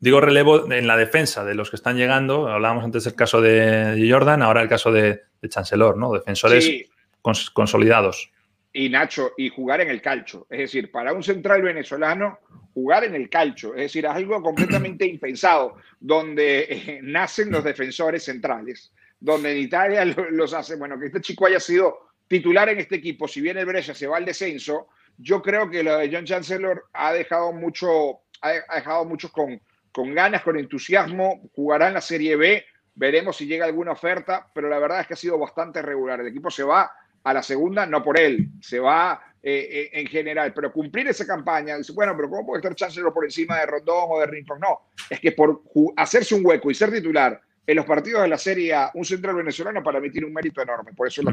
Digo 0.00 0.20
relevo 0.20 0.70
en 0.70 0.86
la 0.86 0.96
defensa 0.96 1.44
de 1.44 1.54
los 1.54 1.70
que 1.70 1.76
están 1.76 1.96
llegando. 1.96 2.48
Hablábamos 2.48 2.84
antes 2.84 3.04
del 3.04 3.14
caso 3.14 3.40
de 3.40 4.06
Jordan, 4.10 4.42
ahora 4.42 4.62
el 4.62 4.68
caso 4.68 4.92
de, 4.92 5.22
Chancellor, 5.48 5.96
¿no? 5.96 6.12
Defensores 6.12 6.86
consolidados. 7.20 8.30
Y 8.72 8.88
Nacho, 8.88 9.32
y 9.36 9.50
jugar 9.50 9.80
en 9.80 9.90
el 9.90 10.02
calcho. 10.02 10.46
Es 10.50 10.58
decir, 10.58 10.90
para 10.90 11.12
un 11.12 11.22
central 11.22 11.62
venezolano, 11.62 12.40
jugar 12.74 13.04
en 13.04 13.14
el 13.14 13.30
calcho. 13.30 13.74
Es 13.74 13.82
decir, 13.82 14.06
algo 14.06 14.42
completamente 14.42 15.06
impensado, 15.06 15.76
donde 16.00 16.66
eh, 16.68 17.00
nacen 17.02 17.50
los 17.50 17.62
defensores 17.62 18.24
centrales, 18.24 18.92
donde 19.20 19.52
en 19.52 19.58
Italia 19.58 20.04
los 20.04 20.52
hace. 20.54 20.76
Bueno, 20.76 20.98
que 20.98 21.06
este 21.06 21.20
chico 21.20 21.46
haya 21.46 21.60
sido 21.60 22.08
titular 22.26 22.68
en 22.68 22.80
este 22.80 22.96
equipo, 22.96 23.28
si 23.28 23.40
bien 23.40 23.58
el 23.58 23.66
Brescia 23.66 23.94
se 23.94 24.06
va 24.06 24.16
al 24.16 24.24
descenso, 24.24 24.88
yo 25.18 25.40
creo 25.40 25.70
que 25.70 25.82
lo 25.82 25.98
de 25.98 26.10
John 26.12 26.24
Chancellor 26.24 26.86
ha 26.92 27.12
dejado 27.12 27.52
mucho, 27.52 28.20
ha 28.40 28.74
dejado 28.74 29.04
muchos 29.04 29.30
con, 29.30 29.60
con 29.94 30.12
ganas, 30.12 30.42
con 30.42 30.58
entusiasmo, 30.58 31.48
jugará 31.54 31.86
en 31.86 31.94
la 31.94 32.00
Serie 32.00 32.34
B, 32.34 32.64
veremos 32.96 33.36
si 33.36 33.46
llega 33.46 33.64
alguna 33.64 33.92
oferta, 33.92 34.50
pero 34.52 34.68
la 34.68 34.80
verdad 34.80 35.00
es 35.00 35.06
que 35.06 35.14
ha 35.14 35.16
sido 35.16 35.38
bastante 35.38 35.80
regular. 35.82 36.20
El 36.20 36.26
equipo 36.26 36.50
se 36.50 36.64
va 36.64 36.90
a 37.22 37.32
la 37.32 37.44
segunda, 37.44 37.86
no 37.86 38.02
por 38.02 38.18
él, 38.18 38.48
se 38.60 38.80
va 38.80 39.22
eh, 39.40 39.68
eh, 39.70 40.00
en 40.00 40.08
general, 40.08 40.52
pero 40.52 40.72
cumplir 40.72 41.06
esa 41.06 41.24
campaña, 41.24 41.76
dice, 41.78 41.92
bueno, 41.92 42.12
pero 42.16 42.28
¿cómo 42.28 42.44
puede 42.44 42.58
estar 42.58 42.74
Chancellor 42.74 43.14
por 43.14 43.24
encima 43.24 43.60
de 43.60 43.66
Rondón 43.66 44.06
o 44.08 44.18
de 44.18 44.26
Rincón? 44.26 44.58
No, 44.58 44.90
es 45.08 45.20
que 45.20 45.30
por 45.30 45.62
hacerse 45.96 46.34
un 46.34 46.44
hueco 46.44 46.72
y 46.72 46.74
ser 46.74 46.90
titular 46.90 47.40
en 47.64 47.76
los 47.76 47.86
partidos 47.86 48.22
de 48.22 48.28
la 48.28 48.38
Serie 48.38 48.74
A, 48.74 48.90
un 48.94 49.04
central 49.04 49.36
venezolano 49.36 49.80
para 49.80 50.00
mí 50.00 50.10
tiene 50.10 50.26
un 50.26 50.34
mérito 50.34 50.60
enorme, 50.60 50.92
por 50.92 51.06
eso 51.06 51.22
lo 51.22 51.32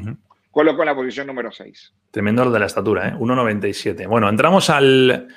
coloco 0.52 0.84
en 0.84 0.86
la 0.86 0.96
posición 0.96 1.26
número 1.26 1.52
6. 1.52 1.94
Tremendo 2.12 2.46
lo 2.46 2.52
de 2.52 2.60
la 2.60 2.68
estatura, 2.68 3.08
¿eh? 3.08 3.14
1,97. 3.14 4.08
Bueno, 4.08 4.30
entramos 4.30 4.70
al 4.70 5.30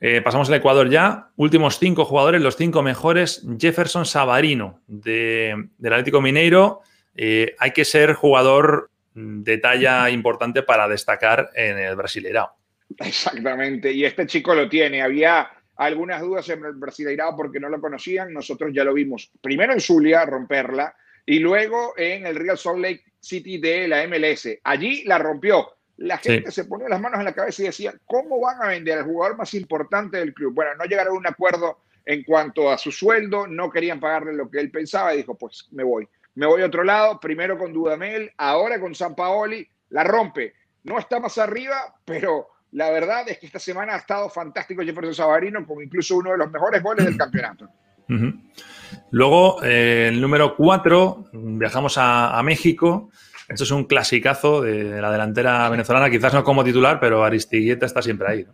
eh, 0.00 0.22
pasamos 0.22 0.48
al 0.48 0.54
Ecuador 0.54 0.88
ya. 0.88 1.28
Últimos 1.36 1.78
cinco 1.78 2.06
jugadores, 2.06 2.40
los 2.40 2.56
cinco 2.56 2.82
mejores. 2.82 3.46
Jefferson 3.58 4.06
Sabarino, 4.06 4.80
de, 4.86 5.68
del 5.76 5.92
Atlético 5.92 6.22
Mineiro. 6.22 6.80
Eh, 7.14 7.54
hay 7.58 7.72
que 7.72 7.84
ser 7.84 8.14
jugador 8.14 8.90
de 9.14 9.58
talla 9.58 10.08
importante 10.08 10.62
para 10.62 10.88
destacar 10.88 11.50
en 11.54 11.78
el 11.78 11.96
Brasileirao. 11.96 12.50
Exactamente, 12.98 13.92
y 13.92 14.04
este 14.04 14.26
chico 14.26 14.54
lo 14.54 14.68
tiene. 14.68 15.02
Había 15.02 15.50
algunas 15.76 16.22
dudas 16.22 16.48
en 16.48 16.64
el 16.64 16.72
Brasileirao 16.72 17.36
porque 17.36 17.60
no 17.60 17.68
lo 17.68 17.80
conocían. 17.80 18.32
Nosotros 18.32 18.70
ya 18.72 18.84
lo 18.84 18.94
vimos 18.94 19.30
primero 19.42 19.72
en 19.74 19.80
Zulia, 19.80 20.24
romperla, 20.24 20.94
y 21.26 21.40
luego 21.40 21.92
en 21.98 22.26
el 22.26 22.36
Real 22.36 22.56
Salt 22.56 22.78
Lake 22.78 23.04
City 23.20 23.58
de 23.58 23.86
la 23.86 24.06
MLS. 24.06 24.48
Allí 24.64 25.04
la 25.04 25.18
rompió 25.18 25.68
la 26.00 26.16
gente 26.16 26.50
se 26.50 26.64
ponía 26.64 26.88
las 26.88 27.00
manos 27.00 27.18
en 27.18 27.26
la 27.26 27.34
cabeza 27.34 27.62
y 27.62 27.66
decía, 27.66 27.92
¿cómo 28.06 28.40
van 28.40 28.62
a 28.62 28.68
vender 28.68 28.98
al 28.98 29.04
jugador 29.04 29.36
más 29.36 29.52
importante 29.52 30.16
del 30.16 30.32
club? 30.32 30.54
Bueno, 30.54 30.70
no 30.78 30.84
llegaron 30.86 31.14
a 31.14 31.18
un 31.18 31.26
acuerdo 31.26 31.80
en 32.06 32.24
cuanto 32.24 32.70
a 32.70 32.78
su 32.78 32.90
sueldo, 32.90 33.46
no 33.46 33.70
querían 33.70 34.00
pagarle 34.00 34.32
lo 34.32 34.50
que 34.50 34.60
él 34.60 34.70
pensaba 34.70 35.12
y 35.12 35.18
dijo, 35.18 35.36
pues 35.36 35.68
me 35.72 35.84
voy. 35.84 36.08
Me 36.36 36.46
voy 36.46 36.62
a 36.62 36.66
otro 36.66 36.84
lado, 36.84 37.20
primero 37.20 37.58
con 37.58 37.74
Dudamel, 37.74 38.32
ahora 38.38 38.80
con 38.80 38.94
San 38.94 39.14
Paoli, 39.14 39.68
la 39.90 40.02
rompe. 40.02 40.54
No 40.84 40.98
está 40.98 41.20
más 41.20 41.36
arriba, 41.36 41.94
pero 42.06 42.48
la 42.72 42.90
verdad 42.90 43.28
es 43.28 43.38
que 43.38 43.46
esta 43.46 43.58
semana 43.58 43.94
ha 43.94 43.98
estado 43.98 44.30
fantástico 44.30 44.82
Jefferson 44.82 45.14
Sabarino, 45.14 45.66
con 45.66 45.82
incluso 45.82 46.16
uno 46.16 46.30
de 46.30 46.38
los 46.38 46.50
mejores 46.50 46.82
goles 46.82 47.04
del 47.04 47.18
campeonato. 47.18 47.68
Luego, 49.10 49.62
eh, 49.62 50.08
el 50.08 50.20
número 50.20 50.56
4, 50.56 51.26
viajamos 51.32 51.98
a, 51.98 52.38
a 52.38 52.42
México 52.42 53.10
Esto 53.50 53.64
es 53.64 53.70
un 53.72 53.84
clasicazo 53.84 54.62
de 54.62 55.00
la 55.02 55.10
delantera 55.10 55.68
venezolana, 55.68 56.08
quizás 56.08 56.32
no 56.32 56.44
como 56.44 56.62
titular, 56.62 57.00
pero 57.00 57.24
Aristigueta 57.24 57.84
está 57.84 58.00
siempre 58.00 58.28
ahí. 58.28 58.46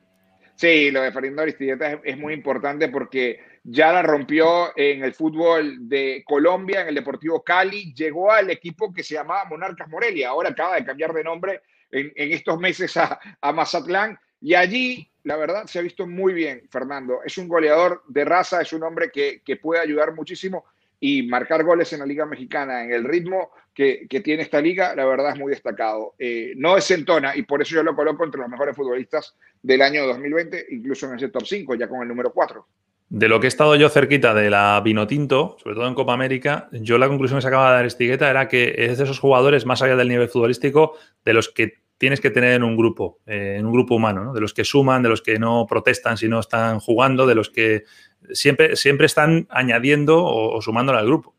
Sí, 0.54 0.90
lo 0.90 1.02
de 1.02 1.12
Fernando 1.12 1.42
Aristigueta 1.42 2.00
es, 2.02 2.16
muy 2.16 2.32
importante 2.32 2.88
porque 2.88 3.38
ya 3.62 3.92
la 3.92 4.00
rompió 4.00 4.72
en 4.74 5.04
el 5.04 5.12
fútbol 5.12 5.86
de 5.86 6.24
Colombia, 6.26 6.80
en 6.80 6.88
el 6.88 6.94
Deportivo 6.94 7.44
Cali, 7.44 7.92
llegó 7.92 8.32
al 8.32 8.48
equipo 8.48 8.90
que 8.90 9.02
se 9.02 9.16
llamaba 9.16 9.44
Monarcas 9.44 9.86
Morelia, 9.90 10.30
ahora 10.30 10.48
acaba 10.48 10.76
de 10.76 10.86
cambiar 10.86 11.12
de 11.12 11.24
nombre 11.24 11.60
en, 11.90 12.10
estos 12.16 12.58
meses 12.58 12.96
a, 12.96 13.20
Mazatlán, 13.52 14.18
y 14.40 14.54
allí 14.54 15.12
la 15.24 15.36
verdad 15.36 15.66
se 15.66 15.78
ha 15.78 15.82
visto 15.82 16.06
muy 16.06 16.32
bien, 16.32 16.62
Fernando. 16.70 17.18
Es 17.22 17.36
un 17.36 17.48
goleador 17.48 18.02
de 18.08 18.24
raza, 18.24 18.62
es 18.62 18.72
un 18.72 18.82
hombre 18.82 19.10
que 19.10 19.56
puede 19.60 19.82
ayudar 19.82 20.14
muchísimo 20.14 20.64
y 21.00 21.24
marcar 21.24 21.64
goles 21.64 21.92
en 21.92 22.00
la 22.00 22.06
Liga 22.06 22.26
Mexicana 22.26 22.84
en 22.84 22.92
el 22.92 23.04
ritmo 23.04 23.50
que, 23.74 24.06
tiene 24.24 24.42
esta 24.42 24.60
liga, 24.60 24.94
la 24.94 25.04
verdad 25.04 25.32
es 25.32 25.38
muy 25.38 25.50
destacado. 25.50 26.14
Eh, 26.18 26.54
no 26.56 26.78
es 26.78 26.90
y 26.90 27.42
por 27.42 27.60
eso 27.60 27.74
yo 27.74 27.82
lo 27.82 27.94
coloco 27.94 28.24
entre 28.24 28.40
los 28.40 28.48
mejores 28.48 28.74
futbolistas 28.74 29.36
del 29.62 29.82
año 29.82 30.06
2020, 30.06 30.66
incluso 30.70 31.06
en 31.06 31.16
ese 31.16 31.28
top 31.28 31.44
5, 31.44 31.74
ya 31.74 31.86
con 31.86 32.00
el 32.00 32.08
número 32.08 32.32
4. 32.32 32.66
De 33.08 33.28
lo 33.28 33.38
que 33.38 33.46
he 33.46 33.48
estado 33.48 33.76
yo 33.76 33.88
cerquita 33.88 34.34
de 34.34 34.50
la 34.50 34.80
Vinotinto, 34.82 35.56
sobre 35.62 35.76
todo 35.76 35.86
en 35.86 35.94
Copa 35.94 36.14
América, 36.14 36.68
yo 36.72 36.98
la 36.98 37.06
conclusión 37.06 37.38
que 37.38 37.42
sacaba 37.42 37.72
de 37.72 37.80
Aristigueta 37.80 38.28
era 38.28 38.48
que 38.48 38.74
es 38.78 38.98
de 38.98 39.04
esos 39.04 39.20
jugadores, 39.20 39.66
más 39.66 39.82
allá 39.82 39.94
del 39.94 40.08
nivel 40.08 40.28
futbolístico, 40.28 40.94
de 41.24 41.34
los 41.34 41.50
que 41.50 41.74
tienes 41.98 42.20
que 42.20 42.30
tener 42.30 42.52
en 42.54 42.62
un 42.62 42.76
grupo, 42.76 43.20
eh, 43.26 43.56
en 43.58 43.66
un 43.66 43.72
grupo 43.72 43.94
humano, 43.94 44.32
de 44.32 44.40
los 44.40 44.52
que 44.52 44.64
suman, 44.64 45.02
de 45.02 45.08
los 45.08 45.22
que 45.22 45.38
no 45.38 45.66
protestan 45.68 46.16
si 46.16 46.28
no 46.28 46.40
están 46.40 46.80
jugando, 46.80 47.26
de 47.26 47.34
los 47.34 47.50
que 47.50 47.84
siempre, 48.32 48.76
siempre 48.76 49.06
están 49.06 49.46
añadiendo 49.50 50.24
o, 50.24 50.60
sumándole 50.60 50.98
al 50.98 51.06
grupo. 51.06 51.34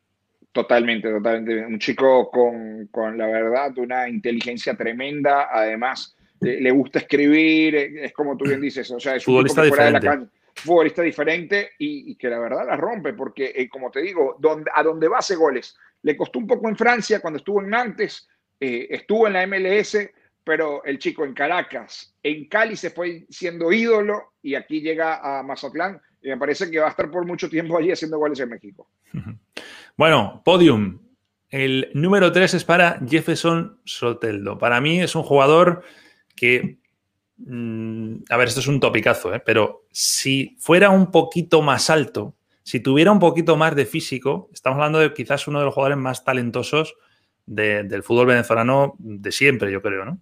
Totalmente, 0.52 1.10
totalmente. 1.10 1.66
Un 1.66 1.80
chico 1.80 2.32
con, 2.32 3.18
la 3.18 3.28
verdad, 3.28 3.78
una 3.78 4.10
inteligencia 4.10 4.76
tremenda, 4.76 5.50
además 5.52 6.16
le 6.40 6.72
gusta 6.72 7.00
escribir, 7.00 7.76
es 7.76 8.14
como 8.14 8.38
tú 8.38 8.46
bien 8.46 8.62
dices, 8.62 8.90
o 8.92 9.00
sea, 9.00 9.16
es 9.16 9.28
un 9.28 9.34
futbolista 9.34 9.64
diferente. 9.64 10.10
futbolista 10.56 11.02
diferente 11.02 11.72
y, 11.80 12.16
que 12.16 12.30
la 12.30 12.40
verdad 12.40 12.66
la 12.68 12.78
rompe, 12.78 13.14
porque 13.14 13.54
eh, 13.56 13.68
como 13.68 13.90
te 13.90 14.02
digo, 14.02 14.38
donde, 14.40 14.70
a 14.74 14.84
donde 14.84 15.08
va 15.08 15.20
hace 15.20 15.36
goles. 15.36 15.76
Le 16.04 16.16
costó 16.16 16.40
un 16.40 16.48
poco 16.48 16.70
en 16.70 16.76
Francia 16.76 17.20
cuando 17.20 17.38
estuvo 17.38 17.62
en 17.62 17.70
Nantes, 17.70 18.28
eh, 18.60 18.88
estuvo 18.90 19.28
en 19.28 19.34
la 19.34 19.48
MLS, 19.48 19.98
pero 20.44 20.84
el 20.86 20.98
chico 20.98 21.26
en 21.26 21.34
Caracas, 21.34 22.16
en 22.24 22.48
Cali 22.48 22.78
se 22.78 22.92
fue 22.92 23.26
siendo 23.30 23.72
ídolo 23.72 24.34
y 24.42 24.56
aquí 24.56 24.80
llega 24.80 25.20
a 25.22 25.44
Mazatlán 25.44 26.02
me 26.28 26.38
parece 26.38 26.70
que 26.70 26.80
va 26.80 26.88
a 26.88 26.90
estar 26.90 27.10
por 27.10 27.26
mucho 27.26 27.50
tiempo 27.50 27.78
allí 27.78 27.92
haciendo 27.92 28.18
goles 28.18 28.40
en 28.40 28.50
México. 28.50 28.88
Bueno, 29.98 30.44
podium. 30.46 31.00
El 31.50 31.90
número 31.96 32.32
3 32.32 32.54
es 32.54 32.64
para 32.64 33.00
Jefferson 33.04 33.80
Soteldo. 33.84 34.60
Para 34.60 34.80
mí 34.80 35.02
es 35.02 35.16
un 35.16 35.24
jugador 35.24 35.82
que, 36.36 36.78
mm, 37.38 38.18
a 38.30 38.38
ver, 38.38 38.48
esto 38.48 38.60
es 38.60 38.68
un 38.68 38.80
topicazo, 38.80 39.34
¿eh? 39.34 39.42
pero 39.44 39.88
si 39.92 40.56
fuera 40.60 40.92
un 40.92 41.10
poquito 41.10 41.64
más 41.64 41.90
alto, 41.90 42.36
si 42.62 42.80
tuviera 42.80 43.12
un 43.12 43.20
poquito 43.20 43.58
más 43.58 43.76
de 43.76 43.88
físico, 43.88 44.50
estamos 44.54 44.76
hablando 44.76 45.00
de 45.00 45.14
quizás 45.14 45.48
uno 45.48 45.60
de 45.60 45.66
los 45.66 45.74
jugadores 45.74 45.98
más 45.98 46.24
talentosos 46.24 46.96
del 47.48 48.04
fútbol 48.04 48.28
venezolano 48.28 48.96
de 49.00 49.32
siempre, 49.32 49.72
yo 49.72 49.82
creo, 49.82 50.06
¿no? 50.06 50.20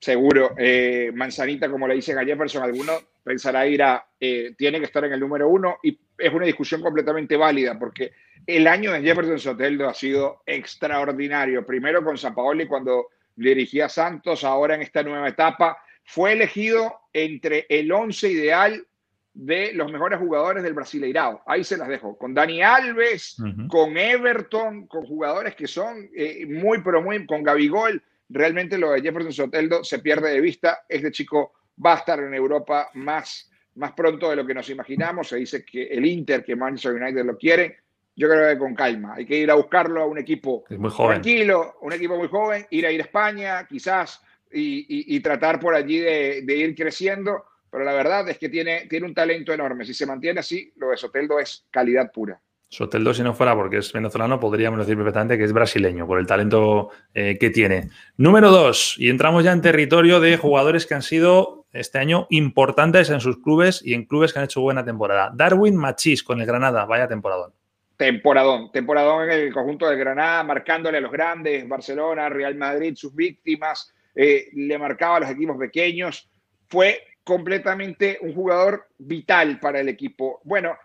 Seguro. 0.00 0.54
Eh, 0.58 1.10
Manzanita, 1.14 1.70
como 1.70 1.88
le 1.88 1.94
dicen 1.94 2.18
a 2.18 2.24
Jefferson, 2.24 2.62
alguno 2.62 2.92
pensará 3.22 3.66
ir 3.66 3.82
a, 3.82 4.06
eh, 4.20 4.54
tiene 4.56 4.78
que 4.78 4.86
estar 4.86 5.04
en 5.04 5.12
el 5.12 5.20
número 5.20 5.48
uno 5.48 5.78
y 5.82 5.98
es 6.18 6.32
una 6.32 6.46
discusión 6.46 6.80
completamente 6.80 7.36
válida 7.36 7.78
porque 7.78 8.12
el 8.46 8.66
año 8.66 8.92
de 8.92 9.02
Jefferson 9.02 9.38
Soteldo 9.38 9.88
ha 9.88 9.94
sido 9.94 10.42
extraordinario. 10.46 11.66
Primero 11.66 12.04
con 12.04 12.16
San 12.16 12.34
Paoli 12.34 12.66
cuando 12.66 13.08
dirigía 13.34 13.88
Santos, 13.88 14.44
ahora 14.44 14.74
en 14.74 14.82
esta 14.82 15.02
nueva 15.02 15.28
etapa. 15.28 15.78
Fue 16.04 16.32
elegido 16.32 17.00
entre 17.12 17.66
el 17.68 17.90
once 17.90 18.30
ideal 18.30 18.86
de 19.34 19.72
los 19.74 19.92
mejores 19.92 20.18
jugadores 20.18 20.62
del 20.62 20.72
Brasileirao. 20.72 21.42
Ahí 21.46 21.64
se 21.64 21.76
las 21.76 21.88
dejo. 21.88 22.16
Con 22.16 22.32
Dani 22.32 22.62
Alves, 22.62 23.36
con 23.68 23.96
Everton, 23.98 24.86
con 24.86 25.04
jugadores 25.04 25.54
que 25.54 25.66
son 25.66 26.08
eh, 26.16 26.46
muy, 26.46 26.80
pero 26.82 27.02
muy, 27.02 27.26
con 27.26 27.42
Gabigol 27.42 28.02
realmente 28.28 28.78
lo 28.78 28.92
de 28.92 29.02
Jefferson 29.02 29.32
Soteldo 29.32 29.84
se 29.84 29.98
pierde 30.00 30.30
de 30.30 30.40
vista. 30.40 30.84
Este 30.88 31.10
chico 31.10 31.52
va 31.84 31.94
a 31.94 31.98
estar 31.98 32.20
en 32.20 32.34
Europa 32.34 32.90
más, 32.94 33.50
más 33.74 33.92
pronto 33.92 34.30
de 34.30 34.36
lo 34.36 34.46
que 34.46 34.54
nos 34.54 34.68
imaginamos. 34.70 35.28
Se 35.28 35.36
dice 35.36 35.64
que 35.64 35.84
el 35.84 36.04
Inter, 36.06 36.44
que 36.44 36.56
Manchester 36.56 36.94
United 36.94 37.24
lo 37.24 37.36
quiere. 37.36 37.78
Yo 38.14 38.28
creo 38.28 38.48
que 38.48 38.58
con 38.58 38.74
calma. 38.74 39.14
Hay 39.14 39.26
que 39.26 39.36
ir 39.36 39.50
a 39.50 39.54
buscarlo 39.54 40.02
a 40.02 40.06
un 40.06 40.18
equipo 40.18 40.64
muy 40.70 40.90
tranquilo, 40.90 41.76
un 41.82 41.92
equipo 41.92 42.16
muy 42.16 42.28
joven, 42.28 42.66
ir 42.70 42.86
a 42.86 42.90
ir 42.90 43.00
a 43.00 43.04
España, 43.04 43.66
quizás, 43.66 44.22
y, 44.50 45.20
tratar 45.20 45.60
por 45.60 45.74
allí 45.74 45.98
de, 45.98 46.56
ir 46.56 46.74
creciendo. 46.74 47.44
Pero 47.70 47.84
la 47.84 47.92
verdad 47.92 48.26
es 48.30 48.38
que 48.38 48.48
tiene, 48.48 48.86
tiene 48.86 49.06
un 49.06 49.14
talento 49.14 49.52
enorme. 49.52 49.84
Si 49.84 49.92
se 49.92 50.06
mantiene 50.06 50.40
así, 50.40 50.72
lo 50.76 50.90
de 50.90 50.96
Soteldo 50.96 51.38
es 51.38 51.66
calidad 51.70 52.10
pura. 52.10 52.40
Soteldo, 52.68 53.14
si 53.14 53.22
no 53.22 53.32
fuera 53.32 53.54
porque 53.54 53.78
es 53.78 53.92
venezolano, 53.92 54.40
podríamos 54.40 54.80
decir 54.80 54.96
perfectamente 54.96 55.38
que 55.38 55.44
es 55.44 55.52
brasileño 55.52 56.06
por 56.06 56.18
el 56.18 56.26
talento 56.26 56.90
eh, 57.14 57.36
que 57.38 57.50
tiene. 57.50 57.90
Número 58.16 58.50
dos, 58.50 58.96
y 58.98 59.08
entramos 59.08 59.44
ya 59.44 59.52
en 59.52 59.62
territorio 59.62 60.18
de 60.20 60.36
jugadores 60.36 60.84
que 60.84 60.94
han 60.94 61.02
sido 61.02 61.66
este 61.72 61.98
año 61.98 62.26
importantes 62.30 63.10
en 63.10 63.20
sus 63.20 63.40
clubes 63.40 63.82
y 63.84 63.94
en 63.94 64.04
clubes 64.04 64.32
que 64.32 64.40
han 64.40 64.46
hecho 64.46 64.60
buena 64.60 64.84
temporada. 64.84 65.30
Darwin 65.32 65.76
Machís 65.76 66.22
con 66.22 66.40
el 66.40 66.46
Granada, 66.46 66.84
vaya 66.86 67.06
temporadón. 67.06 67.52
Temporadón, 67.96 68.70
temporadón 68.72 69.30
en 69.30 69.30
el 69.30 69.52
conjunto 69.52 69.88
de 69.88 69.96
Granada, 69.96 70.42
marcándole 70.42 70.98
a 70.98 71.00
los 71.00 71.12
grandes, 71.12 71.66
Barcelona, 71.68 72.28
Real 72.28 72.54
Madrid, 72.56 72.94
sus 72.96 73.14
víctimas, 73.14 73.94
eh, 74.14 74.48
le 74.52 74.76
marcaba 74.76 75.16
a 75.16 75.20
los 75.20 75.30
equipos 75.30 75.56
pequeños. 75.56 76.28
Fue 76.68 77.00
completamente 77.24 78.18
un 78.20 78.34
jugador 78.34 78.88
vital 78.98 79.58
para 79.60 79.80
el 79.80 79.88
equipo. 79.88 80.40
Bueno, 80.44 80.76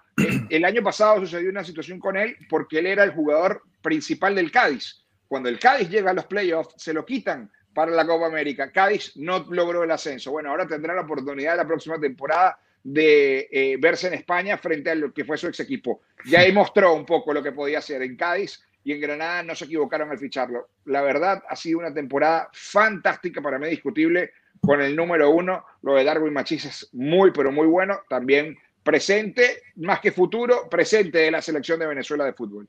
el 0.49 0.65
año 0.65 0.83
pasado 0.83 1.19
sucedió 1.19 1.49
una 1.49 1.63
situación 1.63 1.99
con 1.99 2.17
él 2.17 2.35
porque 2.49 2.79
él 2.79 2.87
era 2.87 3.03
el 3.03 3.11
jugador 3.11 3.63
principal 3.81 4.35
del 4.35 4.51
Cádiz. 4.51 5.03
Cuando 5.27 5.49
el 5.49 5.59
Cádiz 5.59 5.89
llega 5.89 6.11
a 6.11 6.13
los 6.13 6.25
playoffs, 6.25 6.73
se 6.77 6.93
lo 6.93 7.05
quitan 7.05 7.51
para 7.73 7.91
la 7.91 8.05
Copa 8.05 8.27
América. 8.27 8.71
Cádiz 8.71 9.13
no 9.15 9.45
logró 9.49 9.83
el 9.83 9.91
ascenso. 9.91 10.31
Bueno, 10.31 10.49
ahora 10.49 10.67
tendrá 10.67 10.93
la 10.93 11.01
oportunidad 11.01 11.55
la 11.55 11.67
próxima 11.67 11.99
temporada 11.99 12.59
de 12.83 13.47
eh, 13.51 13.77
verse 13.79 14.07
en 14.07 14.15
España 14.15 14.57
frente 14.57 14.89
a 14.89 14.95
lo 14.95 15.13
que 15.13 15.23
fue 15.23 15.37
su 15.37 15.47
ex 15.47 15.59
equipo. 15.59 16.01
Ya 16.25 16.39
ahí 16.39 16.51
mostró 16.51 16.93
un 16.93 17.05
poco 17.05 17.33
lo 17.33 17.43
que 17.43 17.51
podía 17.51 17.79
hacer 17.79 18.01
en 18.01 18.15
Cádiz 18.15 18.61
y 18.83 18.91
en 18.93 19.01
Granada 19.01 19.43
no 19.43 19.55
se 19.55 19.65
equivocaron 19.65 20.09
al 20.09 20.17
ficharlo. 20.17 20.69
La 20.85 21.01
verdad, 21.01 21.43
ha 21.47 21.55
sido 21.55 21.79
una 21.79 21.93
temporada 21.93 22.49
fantástica 22.51 23.41
para 23.41 23.59
mí, 23.59 23.69
discutible, 23.69 24.31
con 24.59 24.81
el 24.81 24.95
número 24.95 25.29
uno. 25.29 25.65
Lo 25.83 25.95
de 25.95 26.03
Darwin 26.03 26.33
Machis 26.33 26.65
es 26.65 26.89
muy, 26.93 27.31
pero 27.31 27.51
muy 27.51 27.67
bueno. 27.67 28.01
También 28.09 28.57
presente, 28.83 29.61
más 29.77 29.99
que 29.99 30.11
futuro, 30.11 30.67
presente 30.69 31.19
de 31.19 31.31
la 31.31 31.41
selección 31.41 31.79
de 31.79 31.87
Venezuela 31.87 32.25
de 32.25 32.33
fútbol. 32.33 32.67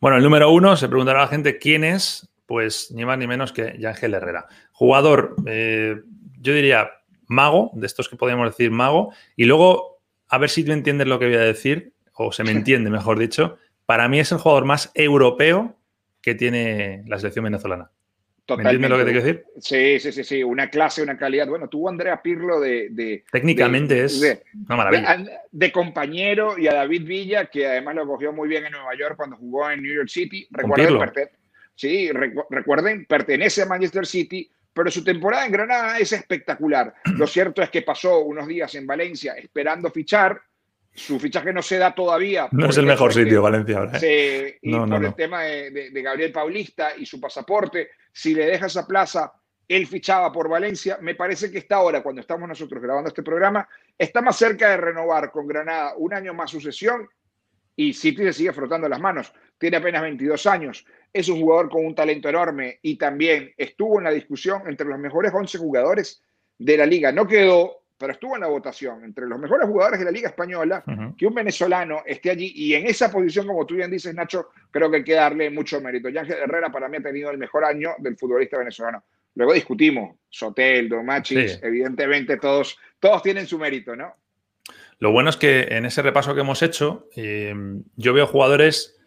Bueno, 0.00 0.16
el 0.16 0.22
número 0.22 0.50
uno, 0.50 0.76
se 0.76 0.88
preguntará 0.88 1.20
a 1.20 1.22
la 1.22 1.28
gente 1.28 1.58
quién 1.58 1.84
es, 1.84 2.28
pues 2.46 2.90
ni 2.92 3.04
más 3.04 3.18
ni 3.18 3.26
menos 3.26 3.52
que 3.52 3.76
Yángel 3.78 4.14
Herrera. 4.14 4.46
Jugador, 4.72 5.34
eh, 5.46 6.00
yo 6.40 6.54
diría 6.54 6.90
mago, 7.26 7.70
de 7.74 7.86
estos 7.86 8.08
que 8.08 8.16
podríamos 8.16 8.48
decir 8.48 8.70
mago, 8.70 9.12
y 9.34 9.46
luego, 9.46 10.00
a 10.28 10.38
ver 10.38 10.50
si 10.50 10.64
tú 10.64 10.72
entiendes 10.72 11.08
lo 11.08 11.18
que 11.18 11.26
voy 11.26 11.36
a 11.36 11.40
decir, 11.40 11.94
o 12.14 12.32
se 12.32 12.44
me 12.44 12.50
entiende, 12.52 12.90
mejor 12.90 13.18
dicho, 13.18 13.58
para 13.84 14.08
mí 14.08 14.20
es 14.20 14.32
el 14.32 14.38
jugador 14.38 14.64
más 14.64 14.90
europeo 14.94 15.76
que 16.20 16.34
tiene 16.34 17.04
la 17.06 17.18
selección 17.18 17.44
venezolana. 17.44 17.90
Totalmente. 18.46 18.88
lo 18.88 18.98
que 18.98 19.04
te 19.04 19.10
quiero 19.10 19.26
decir? 19.26 19.44
Sí, 19.58 19.98
sí, 19.98 20.12
sí, 20.12 20.22
sí. 20.22 20.44
Una 20.44 20.70
clase, 20.70 21.02
una 21.02 21.18
calidad. 21.18 21.48
Bueno, 21.48 21.68
tuvo 21.68 21.88
Andrea 21.88 22.22
Pirlo 22.22 22.60
de. 22.60 23.24
Técnicamente 23.32 24.04
es 24.04 24.22
una 24.66 24.76
maravilla. 24.76 25.42
De, 25.50 25.72
compañero 25.72 26.56
y 26.56 26.68
a 26.68 26.74
David 26.74 27.04
Villa, 27.04 27.46
que 27.46 27.66
además 27.66 27.96
lo 27.96 28.06
cogió 28.06 28.32
muy 28.32 28.48
bien 28.48 28.64
en 28.64 28.72
Nueva 28.72 28.96
York 28.96 29.16
cuando 29.16 29.36
jugó 29.36 29.68
en 29.68 29.82
New 29.82 29.92
York 29.92 30.08
City. 30.08 30.46
Recuerden, 30.50 31.28
sí, 31.74 32.10
recuerden, 32.48 33.04
pertenece 33.06 33.62
a 33.62 33.66
Manchester 33.66 34.06
City, 34.06 34.48
pero 34.72 34.92
su 34.92 35.02
temporada 35.02 35.44
en 35.44 35.52
Granada 35.52 35.98
es 35.98 36.12
espectacular. 36.12 36.94
Lo 37.18 37.26
cierto 37.26 37.62
es 37.62 37.70
que 37.70 37.82
pasó 37.82 38.20
unos 38.20 38.46
días 38.46 38.72
en 38.76 38.86
Valencia 38.86 39.34
esperando 39.34 39.90
fichar 39.90 40.40
su 40.96 41.20
fichaje 41.20 41.52
no 41.52 41.62
se 41.62 41.76
da 41.76 41.94
todavía. 41.94 42.48
No 42.52 42.70
es 42.70 42.76
el 42.78 42.86
mejor 42.86 43.12
sitio, 43.12 43.42
Valencia. 43.42 43.90
¿eh? 44.02 44.58
y 44.62 44.74
por 44.74 45.04
el 45.04 45.14
tema 45.14 45.42
de, 45.42 45.90
Gabriel 46.02 46.32
Paulista 46.32 46.96
y 46.96 47.04
su 47.04 47.20
pasaporte, 47.20 47.90
si 48.16 48.34
le 48.34 48.46
deja 48.46 48.64
esa 48.64 48.86
plaza, 48.86 49.30
él 49.68 49.86
fichaba 49.86 50.32
por 50.32 50.48
Valencia. 50.48 50.96
Me 51.02 51.14
parece 51.14 51.50
que 51.50 51.58
está 51.58 51.76
ahora, 51.76 52.02
cuando 52.02 52.22
estamos 52.22 52.48
nosotros 52.48 52.82
grabando 52.82 53.08
este 53.08 53.22
programa, 53.22 53.68
está 53.98 54.22
más 54.22 54.36
cerca 54.36 54.70
de 54.70 54.78
renovar 54.78 55.30
con 55.30 55.46
Granada 55.46 55.92
un 55.98 56.14
año 56.14 56.32
más 56.32 56.50
sucesión 56.50 57.06
y 57.76 57.92
City 57.92 58.24
le 58.24 58.32
sigue 58.32 58.54
frotando 58.54 58.88
las 58.88 59.00
manos. 59.00 59.34
Tiene 59.58 59.76
apenas 59.76 60.00
22 60.00 60.46
años. 60.46 60.86
Es 61.12 61.28
un 61.28 61.42
jugador 61.42 61.68
con 61.68 61.84
un 61.84 61.94
talento 61.94 62.30
enorme 62.30 62.78
y 62.80 62.96
también 62.96 63.52
estuvo 63.54 63.98
en 63.98 64.04
la 64.04 64.12
discusión 64.12 64.62
entre 64.66 64.86
los 64.86 64.98
mejores 64.98 65.30
11 65.34 65.58
jugadores 65.58 66.22
de 66.56 66.76
la 66.78 66.86
liga. 66.86 67.12
No 67.12 67.26
quedó 67.26 67.82
pero 67.98 68.12
estuvo 68.12 68.34
en 68.34 68.42
la 68.42 68.48
votación 68.48 69.04
entre 69.04 69.26
los 69.26 69.38
mejores 69.38 69.68
jugadores 69.68 69.98
de 69.98 70.04
la 70.04 70.10
Liga 70.10 70.28
Española, 70.28 70.84
que 71.16 71.26
un 71.26 71.34
venezolano 71.34 72.02
esté 72.04 72.30
allí 72.30 72.52
y 72.54 72.74
en 72.74 72.86
esa 72.86 73.10
posición, 73.10 73.46
como 73.46 73.64
tú 73.64 73.74
bien 73.74 73.90
dices, 73.90 74.14
Nacho, 74.14 74.50
creo 74.70 74.90
que 74.90 74.98
hay 74.98 75.04
que 75.04 75.14
darle 75.14 75.50
mucho 75.50 75.80
mérito. 75.80 76.08
Ángel 76.08 76.38
Herrera 76.38 76.70
para 76.70 76.88
mí 76.88 76.98
ha 76.98 77.02
tenido 77.02 77.30
el 77.30 77.38
mejor 77.38 77.64
año 77.64 77.90
del 77.98 78.16
futbolista 78.16 78.58
venezolano. 78.58 79.04
Luego 79.34 79.52
discutimos, 79.52 80.16
Soteldo, 80.28 81.02
Machis, 81.02 81.58
evidentemente 81.62 82.38
todos, 82.38 82.78
todos 82.98 83.22
tienen 83.22 83.46
su 83.46 83.58
mérito, 83.58 83.94
¿no? 83.94 84.14
Lo 84.98 85.12
bueno 85.12 85.28
es 85.28 85.36
que 85.36 85.62
en 85.70 85.84
ese 85.84 86.02
repaso 86.02 86.34
que 86.34 86.40
hemos 86.40 86.62
hecho, 86.62 87.08
eh, 87.16 87.54
yo 87.96 88.14
veo 88.14 88.26
jugadores 88.26 88.98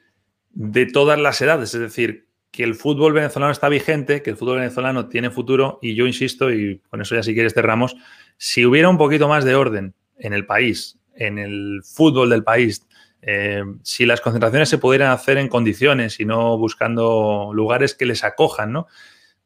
de 0.52 0.86
todas 0.86 1.20
las 1.20 1.42
edades, 1.42 1.74
es 1.74 1.82
decir, 1.82 2.29
que 2.52 2.64
el 2.64 2.76
fútbol 2.76 3.14
venezolano 3.14 3.52
está 3.52 3.70
vigente, 3.70 4.22
que 4.22 4.32
el 4.32 4.38
fútbol 4.38 4.58
venezolano 4.58 5.08
tiene 5.08 5.30
futuro 5.30 5.80
y 5.82 5.96
yo 5.96 6.08
insisto, 6.08 6.52
y 6.52 6.80
con 6.90 7.02
eso 7.02 7.16
ya 7.16 7.24
si 7.24 7.34
quieres 7.34 7.54
cerramos, 7.54 7.96
si 8.38 8.66
hubiera 8.66 8.90
un 8.90 8.98
poquito 8.98 9.28
más 9.28 9.46
de 9.46 9.56
orden 9.56 9.94
en 10.18 10.34
el 10.34 10.46
país, 10.46 11.00
en 11.16 11.38
el 11.38 11.82
fútbol 11.84 12.30
del 12.30 12.44
país, 12.44 12.88
eh, 13.22 13.64
si 13.84 14.06
las 14.06 14.22
concentraciones 14.22 14.70
se 14.70 14.78
pudieran 14.78 15.12
hacer 15.12 15.38
en 15.38 15.50
condiciones 15.50 16.20
y 16.20 16.26
no 16.26 16.58
buscando 16.58 17.52
lugares 17.54 17.94
que 17.94 18.06
les 18.06 18.24
acojan, 18.24 18.72
¿no? 18.72 18.88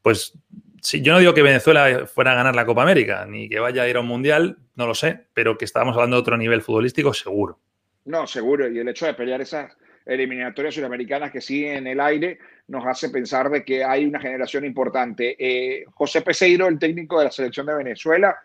Pues 0.02 0.38
sí, 0.82 1.02
yo 1.02 1.14
no 1.14 1.20
digo 1.20 1.34
que 1.34 1.42
Venezuela 1.42 2.06
fuera 2.06 2.34
a 2.34 2.36
ganar 2.36 2.56
la 2.56 2.66
Copa 2.66 2.84
América, 2.84 3.26
ni 3.26 3.50
que 3.50 3.60
vaya 3.60 3.84
a 3.84 3.90
ir 3.90 3.98
a 3.98 4.02
un 4.02 4.08
mundial, 4.08 4.60
no 4.76 4.86
lo 4.86 4.94
sé, 4.94 5.28
pero 5.34 5.58
que 5.58 5.66
estábamos 5.66 5.96
hablando 5.96 6.18
de 6.18 6.22
otro 6.22 6.38
nivel 6.38 6.62
futbolístico, 6.62 7.14
seguro. 7.14 7.60
No, 8.06 8.28
seguro. 8.28 8.70
Y 8.70 8.80
el 8.80 8.88
hecho 8.90 9.06
de 9.06 9.14
pelear 9.14 9.42
esas 9.42 9.76
eliminatorias 10.06 10.76
sudamericanas 10.76 11.32
que 11.32 11.42
siguen 11.42 11.78
en 11.78 11.88
el 11.88 12.00
aire 12.00 12.40
nos 12.68 12.86
hace 12.86 13.10
pensar 13.10 13.50
de 13.50 13.64
que 13.64 13.84
hay 13.84 14.06
una 14.06 14.20
generación 14.20 14.66
importante. 14.66 15.36
Eh, 15.38 15.86
José 15.94 16.22
Peseiro, 16.22 16.68
el 16.68 16.80
técnico 16.80 17.20
de 17.20 17.26
la 17.26 17.32
selección 17.32 17.66
de 17.66 17.76
Venezuela, 17.76 18.36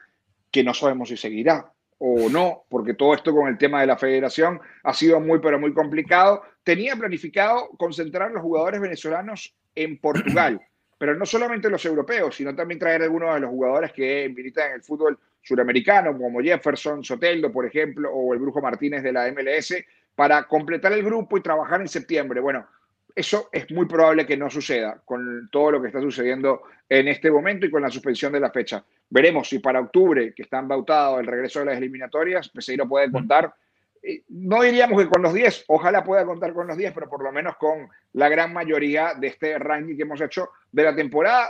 que 0.50 0.64
no 0.64 0.74
sabemos 0.74 1.08
si 1.08 1.16
seguirá 1.16 1.72
o 1.98 2.28
no, 2.28 2.64
porque 2.68 2.94
todo 2.94 3.14
esto 3.14 3.34
con 3.34 3.48
el 3.48 3.58
tema 3.58 3.80
de 3.80 3.88
la 3.88 3.96
federación 3.96 4.60
ha 4.84 4.94
sido 4.94 5.20
muy, 5.20 5.40
pero 5.40 5.58
muy 5.58 5.72
complicado. 5.74 6.42
Tenía 6.62 6.94
planificado 6.96 7.68
concentrar 7.76 8.30
los 8.30 8.42
jugadores 8.42 8.80
venezolanos 8.80 9.54
en 9.74 9.98
Portugal, 9.98 10.60
pero 10.98 11.16
no 11.16 11.26
solamente 11.26 11.68
los 11.68 11.84
europeos, 11.84 12.36
sino 12.36 12.54
también 12.54 12.78
traer 12.78 13.02
algunos 13.02 13.34
de 13.34 13.40
los 13.40 13.50
jugadores 13.50 13.92
que 13.92 14.32
militan 14.34 14.68
en 14.68 14.74
el 14.74 14.82
fútbol 14.82 15.18
suramericano, 15.42 16.16
como 16.16 16.40
Jefferson, 16.40 17.02
Soteldo, 17.02 17.50
por 17.50 17.66
ejemplo, 17.66 18.12
o 18.12 18.32
el 18.34 18.40
Brujo 18.40 18.60
Martínez 18.60 19.02
de 19.02 19.12
la 19.12 19.30
MLS, 19.32 19.74
para 20.18 20.48
completar 20.48 20.92
el 20.92 21.04
grupo 21.04 21.38
y 21.38 21.42
trabajar 21.42 21.80
en 21.80 21.86
septiembre. 21.86 22.40
Bueno, 22.40 22.66
eso 23.14 23.48
es 23.52 23.70
muy 23.70 23.86
probable 23.86 24.26
que 24.26 24.36
no 24.36 24.50
suceda 24.50 25.00
con 25.04 25.48
todo 25.48 25.70
lo 25.70 25.80
que 25.80 25.86
está 25.86 26.00
sucediendo 26.00 26.62
en 26.88 27.06
este 27.06 27.30
momento 27.30 27.66
y 27.66 27.70
con 27.70 27.82
la 27.82 27.88
suspensión 27.88 28.32
de 28.32 28.40
la 28.40 28.50
fecha. 28.50 28.84
Veremos 29.08 29.48
si 29.48 29.60
para 29.60 29.78
octubre, 29.78 30.34
que 30.34 30.42
están 30.42 30.66
bautados 30.66 31.20
el 31.20 31.26
regreso 31.28 31.60
de 31.60 31.66
las 31.66 31.76
eliminatorias, 31.76 32.48
Peseiro 32.48 32.88
puede 32.88 33.12
contar, 33.12 33.54
eh, 34.02 34.24
no 34.30 34.60
diríamos 34.62 35.00
que 35.00 35.08
con 35.08 35.22
los 35.22 35.32
10, 35.32 35.66
ojalá 35.68 36.02
pueda 36.02 36.26
contar 36.26 36.52
con 36.52 36.66
los 36.66 36.76
10, 36.76 36.92
pero 36.94 37.08
por 37.08 37.22
lo 37.22 37.30
menos 37.30 37.56
con 37.56 37.88
la 38.14 38.28
gran 38.28 38.52
mayoría 38.52 39.14
de 39.14 39.28
este 39.28 39.56
ranking 39.56 39.94
que 39.94 40.02
hemos 40.02 40.20
hecho 40.20 40.50
de 40.72 40.82
la 40.82 40.96
temporada 40.96 41.48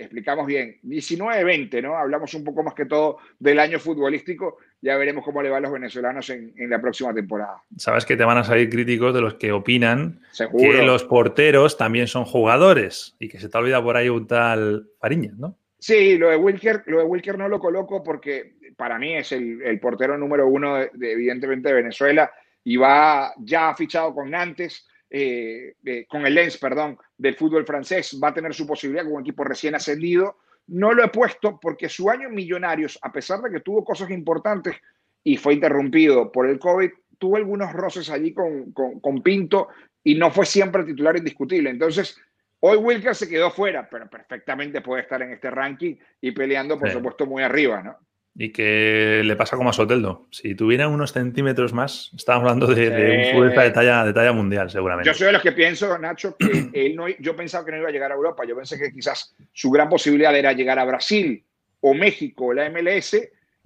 explicamos 0.00 0.46
bien, 0.46 0.78
19-20, 0.82 1.82
¿no? 1.82 1.96
Hablamos 1.96 2.32
un 2.34 2.42
poco 2.42 2.62
más 2.62 2.74
que 2.74 2.86
todo 2.86 3.18
del 3.38 3.58
año 3.60 3.78
futbolístico, 3.78 4.56
ya 4.80 4.96
veremos 4.96 5.24
cómo 5.24 5.42
le 5.42 5.50
va 5.50 5.58
a 5.58 5.60
los 5.60 5.72
venezolanos 5.72 6.30
en, 6.30 6.54
la 6.56 6.80
próxima 6.80 7.12
temporada. 7.12 7.62
Sabes 7.76 8.06
que 8.06 8.16
te 8.16 8.24
van 8.24 8.38
a 8.38 8.44
salir 8.44 8.70
críticos 8.70 9.14
de 9.14 9.20
los 9.20 9.34
que 9.34 9.52
opinan 9.52 10.20
que 10.58 10.82
los 10.82 11.04
porteros 11.04 11.76
también 11.76 12.06
son 12.06 12.24
jugadores 12.24 13.14
y 13.18 13.28
que 13.28 13.38
se 13.38 13.48
te 13.48 13.58
olvida 13.58 13.82
por 13.82 13.96
ahí 13.96 14.08
un 14.08 14.26
tal 14.26 14.88
Fariñas, 14.98 15.36
¿no? 15.36 15.56
Sí, 15.78 16.18
lo 16.18 16.30
de 16.30 16.36
Wilker, 16.36 16.82
lo 16.86 16.98
de 16.98 17.04
Wilker 17.04 17.38
no 17.38 17.48
lo 17.48 17.58
coloco 17.58 18.02
porque 18.02 18.54
para 18.76 18.98
mí 18.98 19.16
es 19.16 19.32
el, 19.32 19.78
portero 19.80 20.16
número 20.16 20.46
uno, 20.46 20.76
de, 20.76 21.12
evidentemente, 21.12 21.68
de 21.68 21.74
Venezuela 21.74 22.30
y 22.64 22.76
va 22.76 23.32
ya 23.38 23.74
fichado 23.74 24.14
con 24.14 24.30
Nantes 24.30 24.86
eh, 25.10 25.74
con 26.08 26.24
el 26.24 26.34
Lens, 26.34 26.56
perdón, 26.56 26.96
del 27.18 27.34
fútbol 27.34 27.66
francés, 27.66 28.18
va 28.22 28.28
a 28.28 28.34
tener 28.34 28.54
su 28.54 28.66
posibilidad 28.66 29.04
con 29.04 29.14
un 29.14 29.22
equipo 29.22 29.42
recién 29.42 29.74
ascendido. 29.74 30.38
No 30.68 30.92
lo 30.92 31.04
he 31.04 31.08
puesto 31.08 31.58
porque 31.60 31.88
su 31.88 32.08
año 32.08 32.28
en 32.28 32.34
Millonarios, 32.34 32.98
a 33.02 33.10
pesar 33.10 33.40
de 33.40 33.50
que 33.50 33.60
tuvo 33.60 33.84
cosas 33.84 34.10
importantes 34.10 34.76
y 35.24 35.36
fue 35.36 35.54
interrumpido 35.54 36.30
por 36.30 36.46
el 36.46 36.58
COVID, 36.60 36.90
tuvo 37.18 37.36
algunos 37.36 37.72
roces 37.72 38.08
allí 38.08 38.32
con, 38.32 38.72
con, 38.72 39.22
Pinto 39.22 39.68
y 40.02 40.14
no 40.14 40.30
fue 40.30 40.46
siempre 40.46 40.84
titular 40.84 41.16
indiscutible. 41.16 41.70
Entonces, 41.70 42.18
hoy 42.60 42.76
Wilker 42.78 43.14
se 43.14 43.28
quedó 43.28 43.50
fuera, 43.50 43.88
pero 43.90 44.08
perfectamente 44.08 44.80
puede 44.80 45.02
estar 45.02 45.20
en 45.22 45.32
este 45.32 45.50
ranking 45.50 45.96
y 46.20 46.30
peleando, 46.30 46.78
por 46.78 46.90
supuesto, 46.90 47.26
muy 47.26 47.42
arriba, 47.42 47.82
¿no? 47.82 47.98
Y 48.34 48.52
que 48.52 49.22
le 49.24 49.36
pasa 49.36 49.56
como 49.56 49.70
a 49.70 49.72
Soteldo. 49.72 50.28
Si 50.30 50.54
tuviera 50.54 50.88
unos 50.88 51.12
centímetros 51.12 51.72
más, 51.72 52.10
estábamos 52.16 52.48
hablando 52.48 52.72
de, 52.72 53.26
un 53.26 53.32
futbolista 53.32 53.62
de 53.62 53.70
talla, 53.70 54.04
de 54.04 54.12
talla 54.12 54.32
mundial, 54.32 54.70
seguramente. 54.70 55.10
Yo 55.10 55.14
soy 55.14 55.26
de 55.26 55.32
los 55.32 55.42
que 55.42 55.52
pienso, 55.52 55.98
Nacho, 55.98 56.36
que 56.36 56.70
él 56.72 56.96
no, 56.96 57.08
yo 57.08 57.36
pensaba 57.36 57.64
que 57.64 57.72
no 57.72 57.78
iba 57.78 57.88
a 57.88 57.92
llegar 57.92 58.12
a 58.12 58.14
Europa. 58.14 58.44
Yo 58.46 58.56
pensé 58.56 58.78
que 58.78 58.92
quizás 58.92 59.34
su 59.52 59.70
gran 59.70 59.88
posibilidad 59.88 60.34
era 60.34 60.52
llegar 60.52 60.78
a 60.78 60.84
Brasil 60.84 61.44
o 61.80 61.92
México 61.92 62.46
o 62.46 62.52
la 62.54 62.70
MLS. 62.70 63.16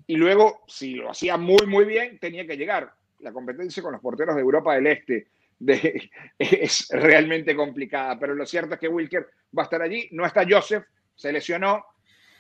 Y 0.07 0.17
luego, 0.17 0.65
si 0.67 0.95
lo 0.95 1.11
hacía 1.11 1.37
muy, 1.37 1.67
muy 1.67 1.85
bien, 1.85 2.19
tenía 2.19 2.47
que 2.47 2.57
llegar. 2.57 2.93
La 3.21 3.33
competencia 3.33 3.83
con 3.83 3.93
los 3.93 4.01
porteros 4.01 4.35
de 4.35 4.41
Europa 4.41 4.75
del 4.75 4.87
Este 4.87 5.29
de, 5.59 6.11
es 6.39 6.89
realmente 6.91 7.55
complicada. 7.55 8.19
Pero 8.19 8.35
lo 8.35 8.47
cierto 8.47 8.75
es 8.75 8.81
que 8.81 8.89
Wilker 8.89 9.27
va 9.57 9.63
a 9.63 9.65
estar 9.65 9.83
allí. 9.83 10.09
No 10.13 10.27
está 10.27 10.47
Joseph, 10.49 10.85
se 11.15 11.33
lesionó 11.33 11.85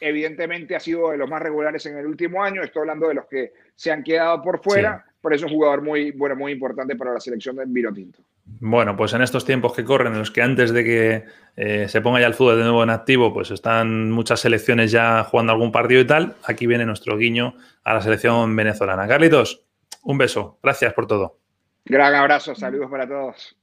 evidentemente 0.04 0.76
ha 0.76 0.80
sido 0.80 1.10
de 1.10 1.16
los 1.16 1.28
más 1.28 1.42
regulares 1.42 1.84
en 1.86 1.96
el 1.96 2.06
último 2.06 2.42
año. 2.42 2.62
Estoy 2.62 2.80
hablando 2.80 3.08
de 3.08 3.14
los 3.14 3.26
que 3.26 3.52
se 3.74 3.90
han 3.90 4.02
quedado 4.02 4.42
por 4.42 4.62
fuera. 4.62 5.04
Por 5.20 5.32
eso 5.32 5.46
es 5.46 5.52
un 5.52 5.56
jugador 5.56 5.82
muy, 5.82 6.10
bueno, 6.10 6.36
muy 6.36 6.52
importante 6.52 6.96
para 6.96 7.14
la 7.14 7.20
selección 7.20 7.56
del 7.56 7.68
Virotinto. 7.68 8.20
Bueno, 8.44 8.94
pues 8.94 9.14
en 9.14 9.22
estos 9.22 9.44
tiempos 9.46 9.72
que 9.74 9.84
corren, 9.84 10.12
en 10.12 10.18
los 10.18 10.30
que 10.30 10.42
antes 10.42 10.72
de 10.72 10.84
que 10.84 11.24
eh, 11.56 11.88
se 11.88 12.02
ponga 12.02 12.20
ya 12.20 12.26
el 12.26 12.34
fútbol 12.34 12.58
de 12.58 12.64
nuevo 12.64 12.82
en 12.82 12.90
activo, 12.90 13.32
pues 13.32 13.50
están 13.50 14.10
muchas 14.10 14.40
selecciones 14.40 14.92
ya 14.92 15.24
jugando 15.24 15.52
algún 15.52 15.72
partido 15.72 16.02
y 16.02 16.06
tal. 16.06 16.36
Aquí 16.44 16.66
viene 16.66 16.84
nuestro 16.84 17.16
guiño 17.16 17.54
a 17.84 17.94
la 17.94 18.02
selección 18.02 18.54
venezolana. 18.54 19.08
Carlitos, 19.08 19.64
un 20.02 20.18
beso. 20.18 20.58
Gracias 20.62 20.92
por 20.92 21.06
todo. 21.06 21.38
Gran 21.86 22.14
abrazo. 22.14 22.54
Saludos 22.54 22.90
para 22.90 23.08
todos. 23.08 23.56